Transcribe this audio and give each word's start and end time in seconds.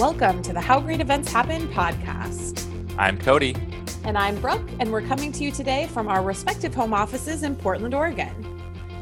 Welcome 0.00 0.42
to 0.42 0.52
the 0.52 0.60
How 0.60 0.80
Great 0.80 1.00
Events 1.00 1.30
Happen 1.30 1.68
podcast. 1.68 2.66
I'm 2.98 3.16
Cody. 3.16 3.54
And 4.02 4.18
I'm 4.18 4.40
Brooke, 4.40 4.68
and 4.80 4.90
we're 4.90 5.06
coming 5.06 5.30
to 5.30 5.44
you 5.44 5.52
today 5.52 5.86
from 5.86 6.08
our 6.08 6.20
respective 6.20 6.74
home 6.74 6.92
offices 6.92 7.44
in 7.44 7.54
Portland, 7.54 7.94
Oregon. 7.94 8.34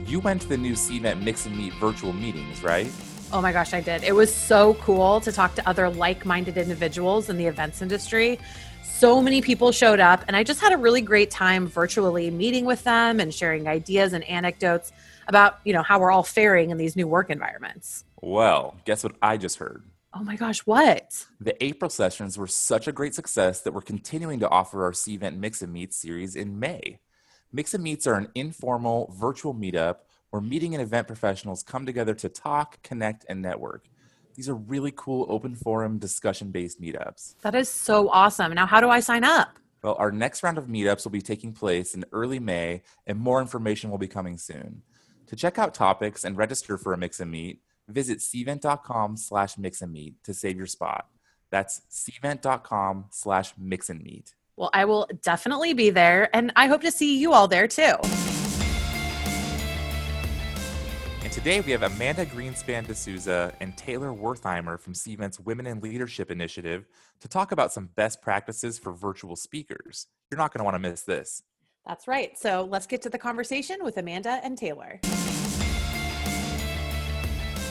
You 0.07 0.21
went 0.21 0.43
to 0.43 0.49
the 0.49 0.59
new 0.59 0.75
CVent 0.75 1.23
Mix 1.23 1.47
and 1.47 1.57
Meet 1.57 1.73
virtual 1.75 2.13
meetings, 2.13 2.63
right? 2.63 2.93
Oh 3.33 3.41
my 3.41 3.52
gosh, 3.52 3.73
I 3.73 3.80
did. 3.80 4.05
It 4.05 4.14
was 4.14 4.32
so 4.32 4.75
cool 4.75 5.18
to 5.23 5.32
talk 5.32 5.55
to 5.55 5.66
other 5.66 5.89
like 5.89 6.27
minded 6.27 6.59
individuals 6.59 7.30
in 7.30 7.38
the 7.38 7.46
events 7.46 7.80
industry. 7.80 8.38
So 8.82 9.22
many 9.22 9.40
people 9.40 9.72
showed 9.72 9.98
up, 9.98 10.22
and 10.29 10.36
I 10.36 10.45
just 10.45 10.61
had 10.61 10.74
a 10.74 10.77
really 10.77 11.00
great 11.00 11.30
time 11.30 11.66
virtually 11.66 12.30
meeting 12.30 12.66
with 12.66 12.84
them 12.84 13.18
and 13.18 13.32
sharing 13.32 13.66
ideas 13.66 14.12
and 14.12 14.24
anecdotes 14.24 14.93
about, 15.27 15.59
you 15.64 15.72
know, 15.72 15.82
how 15.82 15.98
we're 15.98 16.11
all 16.11 16.22
faring 16.22 16.68
in 16.68 16.77
these 16.77 16.96
new 16.96 17.09
work 17.09 17.30
environments. 17.30 18.04
Well, 18.20 18.77
guess 18.84 19.02
what 19.02 19.14
I 19.22 19.38
just 19.38 19.56
heard? 19.56 19.83
Oh 20.15 20.23
my 20.23 20.37
gosh, 20.37 20.61
what? 20.66 21.25
The 21.41 21.62
April 21.65 21.89
sessions 21.89 22.37
were 22.37 22.47
such 22.47 22.87
a 22.87 22.93
great 22.93 23.15
success 23.15 23.62
that 23.62 23.73
we're 23.73 23.80
continuing 23.80 24.41
to 24.41 24.48
offer 24.51 24.84
our 24.84 24.93
Cvent 24.93 25.39
Mix 25.39 25.62
and 25.62 25.73
Meet 25.73 25.95
series 25.95 26.37
in 26.37 26.59
May. 26.59 26.98
Mix 27.51 27.73
and 27.73 27.83
Meets 27.83 28.07
are 28.07 28.17
an 28.17 28.29
informal 28.34 29.11
virtual 29.19 29.55
meetup 29.55 30.01
where 30.29 30.43
meeting 30.43 30.75
and 30.75 30.83
event 30.83 31.06
professionals 31.06 31.62
come 31.62 31.87
together 31.87 32.12
to 32.15 32.29
talk, 32.29 32.83
connect, 32.83 33.25
and 33.30 33.41
network. 33.41 33.89
These 34.34 34.51
are 34.51 34.55
really 34.55 34.93
cool 34.95 35.25
open 35.30 35.55
forum 35.55 35.98
discussion 35.98 36.51
based 36.51 36.81
meetups. 36.81 37.37
That 37.41 37.55
is 37.55 37.70
so 37.70 38.11
awesome. 38.11 38.53
Now, 38.53 38.67
how 38.67 38.81
do 38.81 38.91
I 38.91 39.01
sign 39.01 39.25
up? 39.25 39.59
Well, 39.83 39.97
our 39.98 40.12
next 40.12 40.42
round 40.42 40.59
of 40.59 40.67
meetups 40.67 41.05
will 41.05 41.12
be 41.12 41.23
taking 41.23 41.55
place 41.55 41.95
in 41.95 42.05
early 42.12 42.39
May, 42.39 42.83
and 43.06 43.19
more 43.19 43.41
information 43.41 43.91
will 43.91 43.98
be 43.98 44.09
coming 44.09 44.37
soon. 44.37 44.83
To 45.29 45.37
check 45.37 45.59
out 45.59 45.73
topics 45.73 46.25
and 46.25 46.37
register 46.37 46.77
for 46.77 46.92
a 46.92 46.98
mix 46.98 47.19
and 47.19 47.31
meet, 47.31 47.62
visit 47.92 48.19
cvent.com 48.19 49.16
slash 49.16 49.59
mix 49.59 49.82
and 49.82 49.92
meet 49.92 50.23
to 50.24 50.34
save 50.34 50.56
your 50.56 50.66
spot. 50.66 51.06
That's 51.50 51.83
cvent.com 51.91 53.06
slash 53.11 53.53
mix 53.58 53.91
and 53.91 54.03
meet. 54.03 54.34
Well, 54.56 54.70
I 54.72 54.84
will 54.84 55.08
definitely 55.22 55.72
be 55.72 55.91
there, 55.91 56.34
and 56.34 56.52
I 56.56 56.67
hope 56.67 56.83
to 56.83 56.91
see 56.91 57.19
you 57.19 57.33
all 57.33 57.48
there 57.48 57.67
too. 57.67 57.94
And 61.22 61.33
today 61.33 61.61
we 61.61 61.72
have 61.72 61.83
Amanda 61.83 62.27
Greenspan 62.27 62.86
D'Souza 62.86 63.55
and 63.61 63.77
Taylor 63.77 64.11
Wertheimer 64.11 64.78
from 64.78 64.92
CVent's 64.92 65.41
Women 65.41 65.67
in 65.67 65.80
Leadership 65.80 66.30
Initiative 66.30 66.86
to 67.20 67.28
talk 67.28 67.52
about 67.52 67.72
some 67.72 67.91
best 67.95 68.20
practices 68.20 68.78
for 68.78 68.92
virtual 68.92 69.36
speakers. 69.36 70.08
You're 70.30 70.39
not 70.39 70.52
going 70.52 70.61
to 70.61 70.64
want 70.64 70.74
to 70.74 70.78
miss 70.91 71.02
this. 71.02 71.42
That's 71.86 72.06
right. 72.06 72.39
So 72.39 72.67
let's 72.70 72.86
get 72.86 73.02
to 73.02 73.11
the 73.11 73.19
conversation 73.19 73.78
with 73.83 73.97
Amanda 73.97 74.41
and 74.42 74.56
Taylor. 74.56 75.00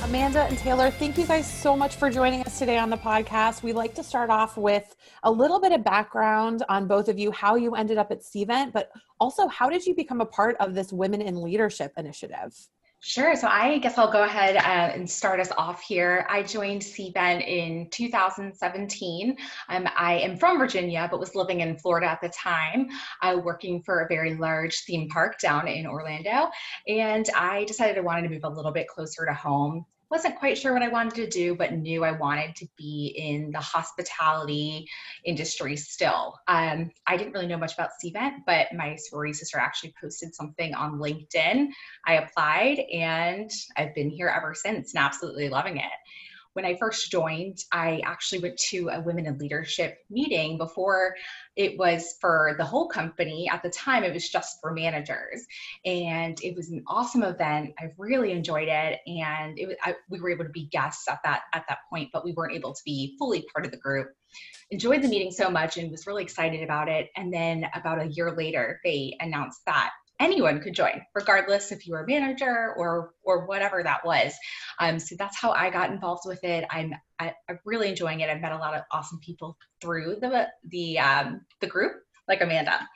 Amanda 0.03 0.41
and 0.45 0.57
Taylor, 0.57 0.89
thank 0.89 1.15
you 1.15 1.27
guys 1.27 1.49
so 1.49 1.77
much 1.77 1.95
for 1.95 2.09
joining 2.09 2.41
us 2.41 2.57
today 2.57 2.79
on 2.79 2.89
the 2.89 2.97
podcast. 2.97 3.61
We 3.61 3.71
like 3.71 3.93
to 3.93 4.03
start 4.03 4.31
off 4.31 4.57
with 4.57 4.95
a 5.21 5.31
little 5.31 5.61
bit 5.61 5.71
of 5.71 5.83
background 5.83 6.63
on 6.69 6.87
both 6.87 7.07
of 7.07 7.19
you, 7.19 7.31
how 7.31 7.55
you 7.55 7.75
ended 7.75 7.99
up 7.99 8.11
at 8.11 8.21
CVent, 8.21 8.73
but 8.73 8.91
also 9.19 9.47
how 9.47 9.69
did 9.69 9.85
you 9.85 9.93
become 9.93 10.19
a 10.19 10.25
part 10.25 10.57
of 10.59 10.73
this 10.73 10.91
Women 10.91 11.21
in 11.21 11.39
Leadership 11.39 11.93
initiative? 11.97 12.57
Sure. 13.03 13.35
So 13.35 13.47
I 13.47 13.79
guess 13.79 13.97
I'll 13.97 14.11
go 14.11 14.23
ahead 14.23 14.57
uh, 14.57 14.93
and 14.93 15.09
start 15.09 15.39
us 15.39 15.51
off 15.57 15.81
here. 15.81 16.23
I 16.29 16.43
joined 16.43 16.83
CVent 16.83 17.47
in 17.47 17.89
2017. 17.89 19.37
Um, 19.69 19.87
I 19.97 20.19
am 20.19 20.37
from 20.37 20.59
Virginia, 20.59 21.07
but 21.09 21.19
was 21.19 21.33
living 21.33 21.61
in 21.61 21.79
Florida 21.79 22.05
at 22.05 22.21
the 22.21 22.29
time, 22.29 22.89
uh, 23.23 23.39
working 23.43 23.81
for 23.81 24.01
a 24.01 24.07
very 24.07 24.35
large 24.35 24.83
theme 24.85 25.09
park 25.09 25.39
down 25.39 25.67
in 25.67 25.87
Orlando. 25.87 26.51
And 26.87 27.27
I 27.35 27.63
decided 27.65 27.97
I 27.97 28.01
wanted 28.01 28.27
to 28.27 28.29
move 28.29 28.43
a 28.43 28.49
little 28.49 28.71
bit 28.71 28.87
closer 28.87 29.25
to 29.25 29.33
home 29.33 29.83
wasn't 30.11 30.37
quite 30.37 30.57
sure 30.57 30.73
what 30.73 30.83
I 30.83 30.89
wanted 30.89 31.15
to 31.15 31.27
do, 31.27 31.55
but 31.55 31.71
knew 31.73 32.03
I 32.03 32.11
wanted 32.11 32.53
to 32.57 32.67
be 32.77 33.15
in 33.17 33.49
the 33.51 33.59
hospitality 33.59 34.85
industry 35.23 35.77
still. 35.77 36.37
Um, 36.49 36.91
I 37.07 37.15
didn't 37.15 37.31
really 37.31 37.47
know 37.47 37.57
much 37.57 37.73
about 37.73 37.91
CVent, 38.03 38.39
but 38.45 38.67
my 38.75 38.97
sorority 38.97 39.31
sister 39.31 39.57
actually 39.57 39.93
posted 40.01 40.35
something 40.35 40.75
on 40.75 40.99
LinkedIn. 40.99 41.69
I 42.05 42.15
applied 42.15 42.79
and 42.91 43.49
I've 43.77 43.95
been 43.95 44.09
here 44.09 44.27
ever 44.27 44.53
since 44.53 44.93
and 44.93 45.01
absolutely 45.01 45.47
loving 45.47 45.77
it 45.77 45.91
when 46.53 46.65
I 46.65 46.75
first 46.75 47.09
joined, 47.11 47.59
I 47.71 48.01
actually 48.05 48.41
went 48.41 48.57
to 48.69 48.89
a 48.89 49.01
women 49.01 49.25
in 49.25 49.37
leadership 49.37 49.99
meeting 50.09 50.57
before 50.57 51.15
it 51.55 51.77
was 51.77 52.15
for 52.19 52.55
the 52.57 52.65
whole 52.65 52.87
company. 52.87 53.49
At 53.49 53.63
the 53.63 53.69
time, 53.69 54.03
it 54.03 54.13
was 54.13 54.29
just 54.29 54.59
for 54.61 54.73
managers. 54.73 55.45
And 55.85 56.37
it 56.43 56.55
was 56.55 56.69
an 56.69 56.83
awesome 56.87 57.23
event. 57.23 57.73
I 57.79 57.91
really 57.97 58.31
enjoyed 58.31 58.67
it. 58.67 58.99
And 59.07 59.57
it 59.57 59.67
was, 59.67 59.77
I, 59.83 59.95
we 60.09 60.19
were 60.19 60.29
able 60.29 60.45
to 60.45 60.51
be 60.51 60.65
guests 60.65 61.07
at 61.07 61.19
that, 61.23 61.43
at 61.53 61.65
that 61.69 61.79
point, 61.89 62.09
but 62.11 62.25
we 62.25 62.33
weren't 62.33 62.53
able 62.53 62.73
to 62.73 62.81
be 62.83 63.15
fully 63.17 63.45
part 63.53 63.65
of 63.65 63.71
the 63.71 63.77
group. 63.77 64.09
Enjoyed 64.71 65.01
the 65.01 65.09
meeting 65.09 65.31
so 65.31 65.49
much 65.49 65.77
and 65.77 65.91
was 65.91 66.07
really 66.07 66.23
excited 66.23 66.63
about 66.63 66.89
it. 66.89 67.09
And 67.15 67.33
then 67.33 67.67
about 67.75 68.01
a 68.01 68.07
year 68.07 68.31
later, 68.35 68.79
they 68.83 69.15
announced 69.19 69.61
that 69.65 69.91
anyone 70.21 70.61
could 70.61 70.73
join, 70.73 71.01
regardless 71.15 71.71
if 71.71 71.85
you 71.85 71.93
were 71.93 72.03
a 72.03 72.07
manager 72.07 72.73
or 72.77 73.13
or 73.23 73.45
whatever 73.45 73.83
that 73.83 74.05
was. 74.05 74.33
Um, 74.79 74.99
so 74.99 75.15
that's 75.17 75.37
how 75.37 75.51
I 75.51 75.69
got 75.69 75.89
involved 75.89 76.23
with 76.25 76.43
it. 76.43 76.63
I'm 76.69 76.93
I, 77.19 77.33
am 77.49 77.59
really 77.65 77.89
enjoying 77.89 78.21
it. 78.21 78.29
I've 78.29 78.39
met 78.39 78.51
a 78.51 78.57
lot 78.57 78.75
of 78.75 78.83
awesome 78.91 79.19
people 79.19 79.57
through 79.81 80.17
the 80.21 80.47
the 80.69 80.99
um, 80.99 81.41
the 81.59 81.67
group, 81.67 81.93
like 82.27 82.41
Amanda. 82.41 82.87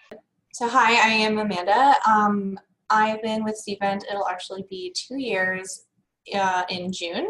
So 0.53 0.69
hi, 0.69 0.93
I 0.93 1.13
am 1.13 1.39
Amanda. 1.39 1.95
Um, 2.07 2.57
I've 2.89 3.21
been 3.21 3.43
with 3.43 3.61
CVent. 3.67 4.03
It'll 4.09 4.27
actually 4.27 4.65
be 4.69 4.95
two 4.95 5.17
years 5.17 5.85
uh, 6.33 6.63
in 6.69 6.91
June. 6.91 7.27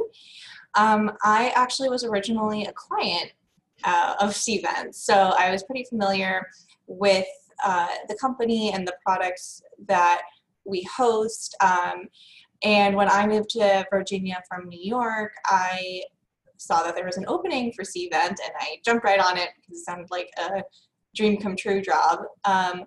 Um, 0.75 1.13
I 1.23 1.53
actually 1.55 1.89
was 1.89 2.03
originally 2.03 2.65
a 2.65 2.73
client 2.73 3.31
uh, 3.85 4.15
of 4.19 4.31
CVent, 4.31 4.93
so 4.93 5.33
I 5.37 5.51
was 5.51 5.63
pretty 5.63 5.85
familiar 5.85 6.45
with 6.87 7.25
uh, 7.63 7.87
the 8.07 8.15
company 8.15 8.71
and 8.73 8.87
the 8.87 8.95
products 9.03 9.61
that 9.87 10.21
we 10.65 10.87
host. 10.95 11.55
Um, 11.61 12.07
and 12.63 12.95
when 12.95 13.09
I 13.09 13.27
moved 13.27 13.51
to 13.51 13.85
Virginia 13.91 14.41
from 14.49 14.67
New 14.67 14.81
York, 14.81 15.33
I 15.45 16.03
saw 16.57 16.83
that 16.83 16.95
there 16.95 17.05
was 17.05 17.17
an 17.17 17.25
opening 17.27 17.71
for 17.73 17.83
CVent 17.83 18.11
and 18.13 18.53
I 18.59 18.77
jumped 18.83 19.05
right 19.05 19.19
on 19.19 19.37
it 19.37 19.49
because 19.55 19.79
it 19.79 19.85
sounded 19.85 20.09
like 20.09 20.29
a 20.37 20.63
dream 21.15 21.37
come 21.37 21.55
true 21.55 21.81
job. 21.81 22.19
Um, 22.45 22.85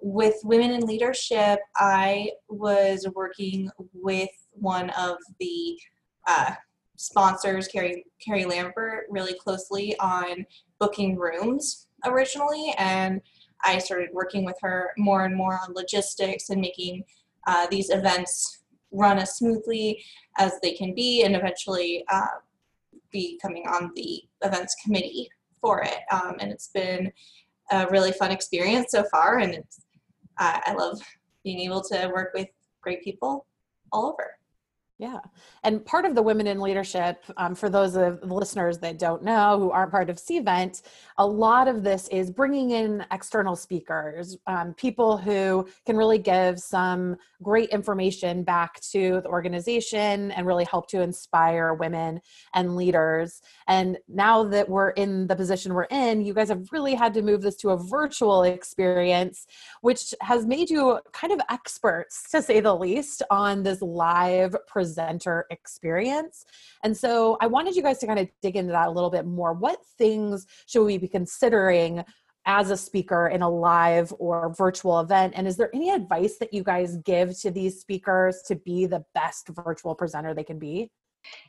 with 0.00 0.36
Women 0.44 0.72
in 0.72 0.86
Leadership, 0.86 1.58
I 1.76 2.30
was 2.48 3.06
working 3.14 3.70
with 3.92 4.30
one 4.52 4.90
of 4.90 5.16
the 5.40 5.78
uh, 6.26 6.54
sponsors, 6.96 7.68
Carrie, 7.68 8.04
Carrie 8.24 8.44
Lambert, 8.44 9.06
really 9.08 9.34
closely 9.34 9.98
on 9.98 10.44
booking 10.78 11.16
rooms 11.16 11.88
originally. 12.04 12.74
And 12.78 13.20
I 13.62 13.78
started 13.78 14.10
working 14.12 14.44
with 14.44 14.56
her 14.60 14.92
more 14.96 15.24
and 15.24 15.34
more 15.34 15.58
on 15.62 15.74
logistics 15.74 16.50
and 16.50 16.60
making 16.60 17.04
uh, 17.46 17.66
these 17.70 17.90
events 17.90 18.62
run 18.92 19.18
as 19.18 19.36
smoothly 19.36 20.02
as 20.38 20.58
they 20.62 20.72
can 20.72 20.94
be, 20.94 21.24
and 21.24 21.36
eventually 21.36 22.04
uh, 22.10 22.26
becoming 23.10 23.66
on 23.66 23.92
the 23.94 24.22
events 24.42 24.76
committee 24.82 25.28
for 25.60 25.82
it. 25.82 25.98
Um, 26.12 26.36
and 26.40 26.50
it's 26.50 26.68
been 26.68 27.12
a 27.70 27.86
really 27.90 28.12
fun 28.12 28.30
experience 28.30 28.90
so 28.90 29.04
far, 29.10 29.38
and 29.38 29.54
it's 29.54 29.80
uh, 30.38 30.60
I 30.64 30.72
love 30.74 31.00
being 31.44 31.60
able 31.60 31.82
to 31.82 32.10
work 32.14 32.32
with 32.34 32.48
great 32.80 33.02
people 33.02 33.46
all 33.92 34.06
over. 34.06 34.37
Yeah. 34.98 35.20
And 35.62 35.84
part 35.86 36.04
of 36.06 36.16
the 36.16 36.22
Women 36.22 36.48
in 36.48 36.60
Leadership, 36.60 37.24
um, 37.36 37.54
for 37.54 37.70
those 37.70 37.94
of 37.94 38.20
the 38.20 38.34
listeners 38.34 38.78
that 38.78 38.98
don't 38.98 39.22
know 39.22 39.56
who 39.56 39.70
aren't 39.70 39.92
part 39.92 40.10
of 40.10 40.16
CVent, 40.16 40.82
a 41.18 41.26
lot 41.26 41.68
of 41.68 41.84
this 41.84 42.08
is 42.08 42.32
bringing 42.32 42.72
in 42.72 43.06
external 43.12 43.54
speakers, 43.54 44.36
um, 44.48 44.74
people 44.74 45.16
who 45.16 45.68
can 45.86 45.96
really 45.96 46.18
give 46.18 46.58
some 46.58 47.16
great 47.44 47.68
information 47.68 48.42
back 48.42 48.80
to 48.80 49.20
the 49.20 49.28
organization 49.28 50.32
and 50.32 50.48
really 50.48 50.64
help 50.64 50.88
to 50.88 51.00
inspire 51.00 51.74
women 51.74 52.20
and 52.54 52.74
leaders. 52.74 53.40
And 53.68 53.98
now 54.08 54.42
that 54.42 54.68
we're 54.68 54.90
in 54.90 55.28
the 55.28 55.36
position 55.36 55.74
we're 55.74 55.84
in, 55.84 56.22
you 56.22 56.34
guys 56.34 56.48
have 56.48 56.72
really 56.72 56.96
had 56.96 57.14
to 57.14 57.22
move 57.22 57.42
this 57.42 57.54
to 57.58 57.70
a 57.70 57.76
virtual 57.76 58.42
experience, 58.42 59.46
which 59.80 60.12
has 60.22 60.44
made 60.44 60.70
you 60.70 60.98
kind 61.12 61.32
of 61.32 61.40
experts, 61.50 62.28
to 62.32 62.42
say 62.42 62.58
the 62.58 62.74
least, 62.74 63.22
on 63.30 63.62
this 63.62 63.80
live 63.80 64.56
presentation 64.66 64.87
presenter 64.88 65.44
experience. 65.50 66.46
And 66.82 66.96
so 66.96 67.36
I 67.40 67.46
wanted 67.46 67.76
you 67.76 67.82
guys 67.82 67.98
to 67.98 68.06
kind 68.06 68.18
of 68.18 68.28
dig 68.40 68.56
into 68.56 68.72
that 68.72 68.88
a 68.88 68.90
little 68.90 69.10
bit 69.10 69.26
more. 69.26 69.52
What 69.52 69.80
things 69.98 70.46
should 70.66 70.84
we 70.84 70.96
be 70.96 71.08
considering 71.08 72.04
as 72.46 72.70
a 72.70 72.76
speaker 72.76 73.28
in 73.28 73.42
a 73.42 73.50
live 73.50 74.14
or 74.18 74.54
virtual 74.56 75.00
event? 75.00 75.34
And 75.36 75.46
is 75.46 75.58
there 75.58 75.70
any 75.74 75.90
advice 75.90 76.38
that 76.38 76.54
you 76.54 76.62
guys 76.62 76.96
give 77.04 77.38
to 77.40 77.50
these 77.50 77.80
speakers 77.80 78.40
to 78.46 78.56
be 78.56 78.86
the 78.86 79.04
best 79.14 79.48
virtual 79.48 79.94
presenter 79.94 80.32
they 80.32 80.44
can 80.44 80.58
be? 80.58 80.90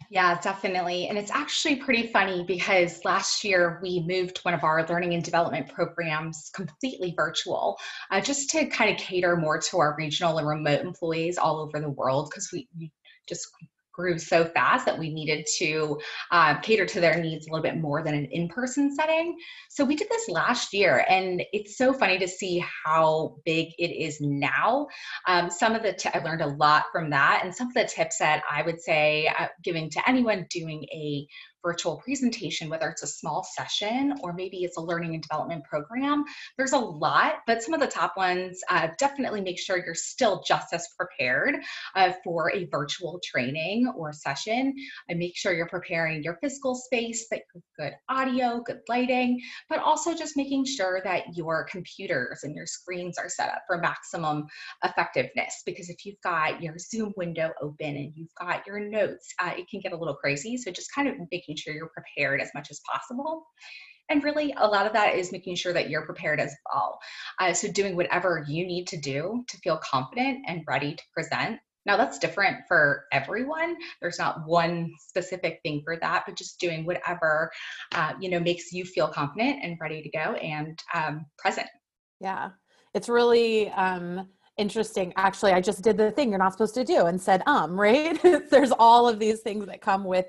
Yeah, 0.09 0.39
definitely. 0.41 1.07
And 1.07 1.18
it's 1.18 1.31
actually 1.31 1.75
pretty 1.75 2.07
funny 2.07 2.44
because 2.44 3.06
last 3.06 3.44
year 3.44 3.80
we 3.81 4.03
moved 4.07 4.39
one 4.39 4.53
of 4.53 4.63
our 4.63 4.86
learning 4.88 5.13
and 5.13 5.24
development 5.24 5.69
programs 5.69 6.50
completely 6.53 7.13
virtual 7.15 7.77
uh, 8.09 8.19
just 8.19 8.50
to 8.51 8.65
kind 8.65 8.91
of 8.91 8.97
cater 8.97 9.38
more 9.38 9.59
to 9.59 9.77
our 9.77 9.95
regional 9.97 10.38
and 10.39 10.47
remote 10.47 10.81
employees 10.81 11.38
all 11.38 11.59
over 11.59 11.80
the 11.80 11.89
world 11.89 12.30
because 12.30 12.51
we, 12.51 12.68
we 12.77 12.91
just 13.30 13.48
grew 14.00 14.18
so 14.18 14.46
fast 14.46 14.86
that 14.86 14.98
we 14.98 15.14
needed 15.14 15.46
to 15.58 16.00
uh, 16.31 16.58
cater 16.62 16.86
to 16.86 17.02
their 17.02 17.20
needs 17.20 17.48
a 17.48 17.52
little 17.52 17.64
bit 17.64 17.78
more 17.78 18.02
than 18.02 18.14
an 18.14 18.26
in-person 18.31 18.96
setting. 18.96 19.38
So 19.70 19.84
we 19.84 19.98
did 19.98 20.08
this 20.10 20.30
last 20.30 20.74
year, 20.74 21.06
and 21.10 21.44
it's 21.52 21.78
so 21.78 21.92
funny 21.92 22.18
to 22.20 22.28
see 22.28 22.64
how 22.86 23.36
big 23.46 23.68
it 23.78 23.92
is 23.92 24.18
now. 24.22 24.88
Um, 25.28 25.50
some 25.50 25.76
of 25.76 25.84
the 25.84 25.92
t- 25.94 26.10
I 26.14 26.20
learned 26.20 26.42
a 26.42 26.48
lot 26.48 26.86
from 26.94 27.10
that, 27.10 27.42
and 27.44 27.54
some 27.54 27.68
of 27.68 27.74
the 27.74 27.84
tips 27.84 28.20
that 28.20 28.42
I 28.50 28.62
would 28.62 28.80
say 28.80 29.28
uh, 29.38 29.48
giving 29.66 29.90
to 29.90 30.10
anyone 30.10 30.48
doing 30.50 30.86
a 30.94 31.28
virtual 31.64 31.98
presentation, 31.98 32.70
whether 32.70 32.90
it's 32.90 33.04
a 33.04 33.08
small 33.08 33.44
session 33.44 34.16
or 34.22 34.34
maybe 34.34 34.64
it's 34.64 34.78
a 34.78 34.82
learning 34.82 35.14
and 35.14 35.24
development 35.24 35.64
program. 35.64 36.24
There's 36.58 36.74
a 36.74 36.78
lot, 36.78 37.40
but 37.48 37.62
some 37.62 37.74
of 37.74 37.80
the 37.80 37.88
top 37.88 38.16
ones 38.18 38.62
uh, 38.70 38.90
definitely 38.98 39.42
make 39.42 39.60
sure 39.60 39.78
you're 39.78 39.96
still 39.96 40.44
just 40.48 40.74
as 40.74 40.88
prepared 40.98 41.58
uh, 41.96 42.14
for 42.24 42.52
a 42.54 42.66
virtual 42.66 43.20
training 43.24 43.92
or 43.96 44.14
session. 44.14 44.74
And 45.08 45.20
make 45.20 45.36
sure 45.36 45.54
you're 45.54 45.68
preparing 45.68 46.24
your 46.24 46.38
physical 46.42 46.76
space, 46.76 47.28
that 47.30 47.42
good 47.78 47.94
audio, 48.10 48.62
good 48.66 48.82
lighting, 48.88 49.42
but 49.70 49.80
also 49.80 50.14
just 50.14 50.38
making 50.38 50.66
sure 50.66 51.02
that 51.04 51.36
your 51.36 51.66
computers 51.66 52.44
and 52.44 52.56
your 52.56 52.66
screens 52.66 53.18
are 53.18 53.30
set 53.30 53.50
up 53.50 53.64
for 53.68 53.78
maximum 53.78 54.48
effectiveness. 54.84 55.64
Because 55.66 55.90
if 55.90 56.06
you've 56.06 56.22
got 56.24 56.62
your 56.62 56.78
Zoom 56.78 57.14
window 57.18 57.52
open 57.62 57.96
and 57.96 58.12
you've 58.16 58.34
got 58.40 58.66
your 58.66 58.80
notes, 58.80 59.34
uh, 59.42 59.52
it 59.58 59.70
can 59.70 59.80
get 59.80 59.94
a 59.94 59.98
little 59.98 60.16
crazy. 60.16 60.58
So 60.58 60.72
just 60.72 60.94
kind 60.94 61.08
of 61.08 61.16
making 61.32 61.49
making 61.50 61.62
sure 61.62 61.74
you're 61.74 61.90
prepared 61.90 62.42
as 62.42 62.50
much 62.54 62.69
as 62.69 62.80
possible. 62.92 63.46
And 64.10 64.24
really, 64.24 64.54
a 64.57 64.68
lot 64.68 64.88
of 64.88 64.94
that 64.94 65.16
is 65.16 65.31
making 65.31 65.56
sure 65.56 65.74
that 65.74 65.90
you're 65.90 66.06
prepared 66.06 66.40
as 66.40 66.56
well. 66.72 66.98
Uh, 67.40 67.54
so, 67.54 67.72
doing 67.72 67.96
whatever 67.96 68.44
you 68.48 68.66
need 68.66 68.88
to 68.88 68.98
do 68.98 69.44
to 69.48 69.57
feel 69.57 69.80
confident 69.84 70.40
and 70.48 70.63
ready 70.68 70.96
to 70.96 71.04
present. 71.13 71.60
Now, 71.86 71.96
that's 71.96 72.19
different 72.19 72.57
for 72.68 73.06
everyone. 73.12 73.75
There's 74.01 74.19
not 74.19 74.48
one 74.48 74.92
specific 75.00 75.60
thing 75.63 75.81
for 75.84 75.96
that, 75.98 76.24
but 76.25 76.36
just 76.36 76.60
doing 76.60 76.86
whatever 76.86 77.51
uh, 77.94 78.13
you 78.19 78.30
know 78.30 78.40
makes 78.40 78.72
you 78.72 78.84
feel 78.84 79.07
confident 79.07 79.60
and 79.63 79.78
ready 79.80 80.01
to 80.01 80.10
go 80.10 80.34
and 80.34 80.80
um, 80.94 81.25
present. 81.38 81.68
Yeah, 82.19 82.50
it's 82.96 83.10
really. 83.10 83.69
Um, 83.69 84.28
interesting. 84.60 85.14
Actually, 85.16 85.54
I 85.54 85.62
just 85.62 85.82
did 85.82 85.98
the 85.98 86.12
thing 86.12 86.30
you're 86.30 86.38
not 86.38 86.52
supposed 86.52 86.76
to 86.76 86.84
do 86.84 87.06
and 87.06 87.20
said, 87.20 87.42
um, 87.48 87.80
right? 87.80 88.22
There's 88.52 88.72
all 88.72 89.08
of 89.08 89.18
these 89.18 89.40
things 89.40 89.66
that 89.66 89.82
come 89.82 90.04
with 90.04 90.26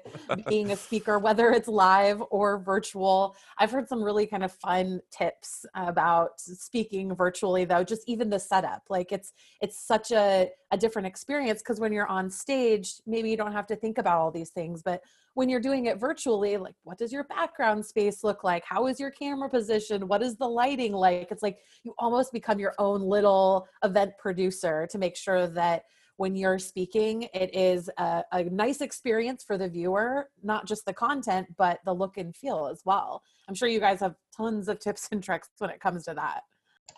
being 0.48 0.70
a 0.70 0.76
speaker, 0.76 1.18
whether 1.18 1.50
it's 1.50 1.68
live 1.68 2.22
or 2.30 2.60
virtual. 2.60 3.36
I've 3.58 3.72
heard 3.72 3.88
some 3.88 4.02
really 4.02 4.26
kind 4.26 4.44
of 4.44 4.52
fun 4.52 5.00
tips 5.10 5.66
about 5.74 6.40
speaking 6.40 7.14
virtually 7.14 7.64
though, 7.64 7.82
just 7.82 8.02
even 8.06 8.30
the 8.30 8.38
setup. 8.38 8.84
Like 8.88 9.10
it's 9.10 9.32
it's 9.60 9.78
such 9.84 10.12
a, 10.12 10.48
a 10.72 10.76
different 10.76 11.06
experience 11.06 11.60
because 11.60 11.80
when 11.80 11.92
you're 11.92 12.06
on 12.06 12.30
stage, 12.30 12.94
maybe 13.06 13.30
you 13.30 13.36
don't 13.36 13.52
have 13.52 13.66
to 13.66 13.76
think 13.76 13.98
about 13.98 14.18
all 14.18 14.30
these 14.30 14.50
things, 14.50 14.82
but 14.82 15.02
when 15.34 15.48
you're 15.48 15.60
doing 15.60 15.86
it 15.86 15.98
virtually, 15.98 16.56
like 16.56 16.74
what 16.84 16.98
does 16.98 17.12
your 17.12 17.24
background 17.24 17.84
space 17.84 18.22
look 18.24 18.44
like? 18.44 18.64
How 18.64 18.86
is 18.86 18.98
your 18.98 19.10
camera 19.10 19.48
position? 19.48 20.08
What 20.08 20.22
is 20.22 20.36
the 20.36 20.48
lighting 20.48 20.92
like? 20.92 21.28
It's 21.30 21.42
like 21.42 21.58
you 21.84 21.94
almost 21.98 22.32
become 22.32 22.58
your 22.58 22.74
own 22.78 23.00
little 23.02 23.66
event 23.84 24.12
producer 24.18 24.86
to 24.90 24.98
make 24.98 25.16
sure 25.16 25.46
that 25.48 25.84
when 26.16 26.36
you're 26.36 26.58
speaking, 26.58 27.28
it 27.32 27.54
is 27.54 27.88
a, 27.96 28.22
a, 28.32 28.44
nice 28.44 28.82
experience 28.82 29.42
for 29.42 29.56
the 29.56 29.66
viewer, 29.66 30.28
not 30.42 30.66
just 30.66 30.84
the 30.84 30.92
content, 30.92 31.46
but 31.56 31.80
the 31.86 31.94
look 31.94 32.18
and 32.18 32.36
feel 32.36 32.68
as 32.70 32.82
well. 32.84 33.22
I'm 33.48 33.54
sure 33.54 33.68
you 33.68 33.80
guys 33.80 34.00
have 34.00 34.16
tons 34.36 34.68
of 34.68 34.80
tips 34.80 35.08
and 35.12 35.24
tricks 35.24 35.48
when 35.56 35.70
it 35.70 35.80
comes 35.80 36.04
to 36.04 36.14
that. 36.14 36.42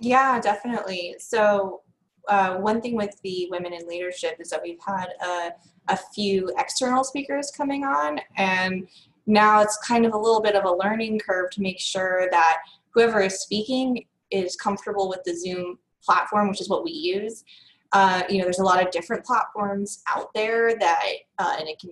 Yeah, 0.00 0.40
definitely. 0.40 1.14
So, 1.20 1.82
uh, 2.28 2.56
one 2.56 2.80
thing 2.80 2.96
with 2.96 3.20
the 3.22 3.48
women 3.50 3.72
in 3.72 3.86
leadership 3.88 4.36
is 4.38 4.50
that 4.50 4.62
we've 4.62 4.80
had 4.86 5.08
a 5.24 5.50
a 5.88 5.98
few 6.14 6.48
external 6.58 7.02
speakers 7.02 7.50
coming 7.50 7.84
on 7.84 8.20
and 8.36 8.86
now 9.26 9.60
it's 9.60 9.76
kind 9.78 10.06
of 10.06 10.14
a 10.14 10.18
little 10.18 10.40
bit 10.40 10.54
of 10.54 10.64
a 10.64 10.72
learning 10.76 11.18
curve 11.18 11.50
to 11.50 11.60
make 11.60 11.80
sure 11.80 12.28
that 12.30 12.58
whoever 12.90 13.20
is 13.20 13.40
speaking 13.40 14.04
is 14.30 14.56
comfortable 14.56 15.08
with 15.08 15.22
the 15.24 15.34
zoom 15.36 15.78
platform 16.02 16.48
which 16.48 16.60
is 16.60 16.68
what 16.68 16.84
we 16.84 16.92
use. 16.92 17.44
Uh, 17.92 18.22
you 18.30 18.38
know 18.38 18.44
there's 18.44 18.60
a 18.60 18.64
lot 18.64 18.80
of 18.80 18.90
different 18.90 19.24
platforms 19.24 20.02
out 20.08 20.32
there 20.34 20.78
that 20.78 21.04
uh, 21.38 21.56
and 21.58 21.68
it 21.68 21.78
can 21.78 21.90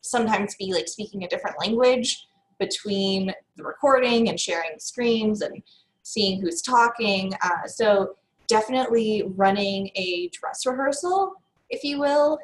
sometimes 0.00 0.54
be 0.56 0.72
like 0.72 0.88
speaking 0.88 1.24
a 1.24 1.28
different 1.28 1.56
language 1.60 2.26
between 2.58 3.32
the 3.56 3.62
recording 3.62 4.28
and 4.28 4.38
sharing 4.38 4.78
screens 4.78 5.42
and 5.42 5.62
seeing 6.02 6.40
who's 6.40 6.62
talking. 6.62 7.32
Uh, 7.42 7.66
so 7.66 8.16
definitely 8.48 9.24
running 9.36 9.90
a 9.94 10.28
dress 10.32 10.66
rehearsal 10.66 11.34
if 11.70 11.84
you 11.84 11.98
will 11.98 12.38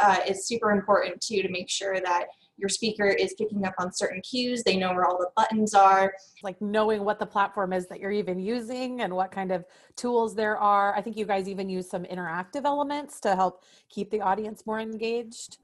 uh, 0.00 0.20
is 0.26 0.46
super 0.46 0.70
important 0.70 1.20
too 1.20 1.42
to 1.42 1.48
make 1.50 1.68
sure 1.68 2.00
that 2.00 2.26
your 2.56 2.68
speaker 2.68 3.06
is 3.06 3.34
picking 3.34 3.64
up 3.64 3.74
on 3.78 3.92
certain 3.92 4.20
cues. 4.20 4.62
They 4.62 4.76
know 4.76 4.92
where 4.92 5.06
all 5.06 5.18
the 5.18 5.30
buttons 5.34 5.72
are. 5.74 6.12
Like 6.42 6.60
knowing 6.60 7.04
what 7.04 7.18
the 7.18 7.26
platform 7.26 7.72
is 7.72 7.86
that 7.88 8.00
you're 8.00 8.10
even 8.10 8.38
using 8.38 9.00
and 9.00 9.14
what 9.14 9.30
kind 9.30 9.50
of 9.50 9.64
tools 9.96 10.34
there 10.34 10.58
are. 10.58 10.94
I 10.94 11.00
think 11.00 11.16
you 11.16 11.24
guys 11.24 11.48
even 11.48 11.70
use 11.70 11.88
some 11.88 12.04
interactive 12.04 12.64
elements 12.64 13.18
to 13.20 13.34
help 13.34 13.64
keep 13.88 14.10
the 14.10 14.20
audience 14.20 14.66
more 14.66 14.78
engaged 14.78 15.58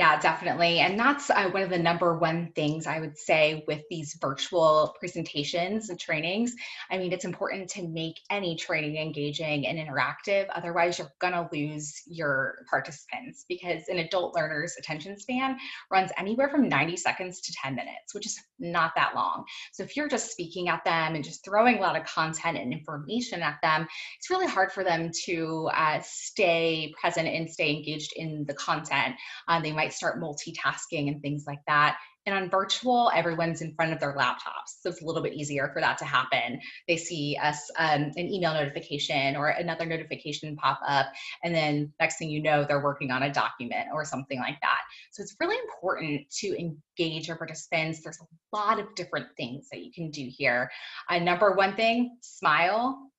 yeah, 0.00 0.18
definitely. 0.18 0.78
And 0.78 0.98
that's 0.98 1.28
uh, 1.28 1.50
one 1.50 1.62
of 1.62 1.68
the 1.68 1.78
number 1.78 2.16
one 2.16 2.52
things 2.56 2.86
I 2.86 3.00
would 3.00 3.18
say 3.18 3.64
with 3.68 3.82
these 3.90 4.16
virtual 4.18 4.96
presentations 4.98 5.90
and 5.90 6.00
trainings. 6.00 6.54
I 6.90 6.96
mean, 6.96 7.12
it's 7.12 7.26
important 7.26 7.68
to 7.72 7.86
make 7.86 8.18
any 8.30 8.56
training 8.56 8.96
engaging 8.96 9.66
and 9.66 9.78
interactive. 9.78 10.46
Otherwise, 10.54 10.98
you're 10.98 11.12
going 11.18 11.34
to 11.34 11.50
lose 11.52 12.00
your 12.06 12.60
participants 12.70 13.44
because 13.46 13.88
an 13.88 13.98
adult 13.98 14.34
learner's 14.34 14.74
attention 14.78 15.18
span 15.18 15.58
runs 15.90 16.10
anywhere 16.16 16.48
from 16.48 16.66
90 16.66 16.96
seconds 16.96 17.42
to 17.42 17.52
10 17.62 17.74
minutes, 17.74 18.14
which 18.14 18.24
is 18.24 18.40
not 18.58 18.92
that 18.96 19.14
long. 19.14 19.44
So 19.72 19.82
if 19.82 19.98
you're 19.98 20.08
just 20.08 20.32
speaking 20.32 20.70
at 20.70 20.82
them 20.82 21.14
and 21.14 21.22
just 21.22 21.44
throwing 21.44 21.76
a 21.76 21.80
lot 21.82 21.96
of 21.96 22.06
content 22.06 22.56
and 22.56 22.72
information 22.72 23.42
at 23.42 23.58
them, 23.62 23.86
it's 24.18 24.30
really 24.30 24.46
hard 24.46 24.72
for 24.72 24.82
them 24.82 25.10
to 25.26 25.68
uh, 25.74 26.00
stay 26.02 26.94
present 26.98 27.28
and 27.28 27.50
stay 27.50 27.76
engaged 27.76 28.14
in 28.16 28.46
the 28.46 28.54
content. 28.54 29.14
Uh, 29.46 29.60
they 29.60 29.72
might 29.72 29.89
start 29.92 30.20
multitasking 30.20 31.08
and 31.08 31.22
things 31.22 31.44
like 31.46 31.60
that. 31.66 31.98
And 32.26 32.34
on 32.34 32.50
virtual, 32.50 33.10
everyone's 33.14 33.62
in 33.62 33.74
front 33.74 33.92
of 33.92 34.00
their 34.00 34.14
laptops. 34.14 34.80
So 34.80 34.90
it's 34.90 35.00
a 35.00 35.06
little 35.06 35.22
bit 35.22 35.32
easier 35.32 35.70
for 35.72 35.80
that 35.80 35.96
to 35.98 36.04
happen. 36.04 36.60
They 36.86 36.96
see 36.96 37.38
us 37.42 37.70
um, 37.78 38.12
an 38.16 38.28
email 38.28 38.52
notification 38.52 39.36
or 39.36 39.48
another 39.48 39.86
notification 39.86 40.54
pop 40.56 40.80
up. 40.86 41.06
And 41.42 41.54
then 41.54 41.92
next 41.98 42.18
thing 42.18 42.30
you 42.30 42.42
know, 42.42 42.64
they're 42.64 42.84
working 42.84 43.10
on 43.10 43.22
a 43.22 43.32
document 43.32 43.88
or 43.92 44.04
something 44.04 44.38
like 44.38 44.60
that. 44.60 44.80
So 45.12 45.22
it's 45.22 45.34
really 45.40 45.56
important 45.64 46.28
to 46.40 46.56
engage 46.58 47.26
your 47.26 47.38
participants. 47.38 48.02
There's 48.02 48.20
a 48.20 48.56
lot 48.56 48.78
of 48.78 48.94
different 48.94 49.28
things 49.36 49.68
that 49.72 49.82
you 49.82 49.90
can 49.90 50.10
do 50.10 50.28
here. 50.30 50.70
Uh, 51.08 51.20
number 51.20 51.52
one 51.52 51.74
thing, 51.74 52.18
smile 52.20 53.10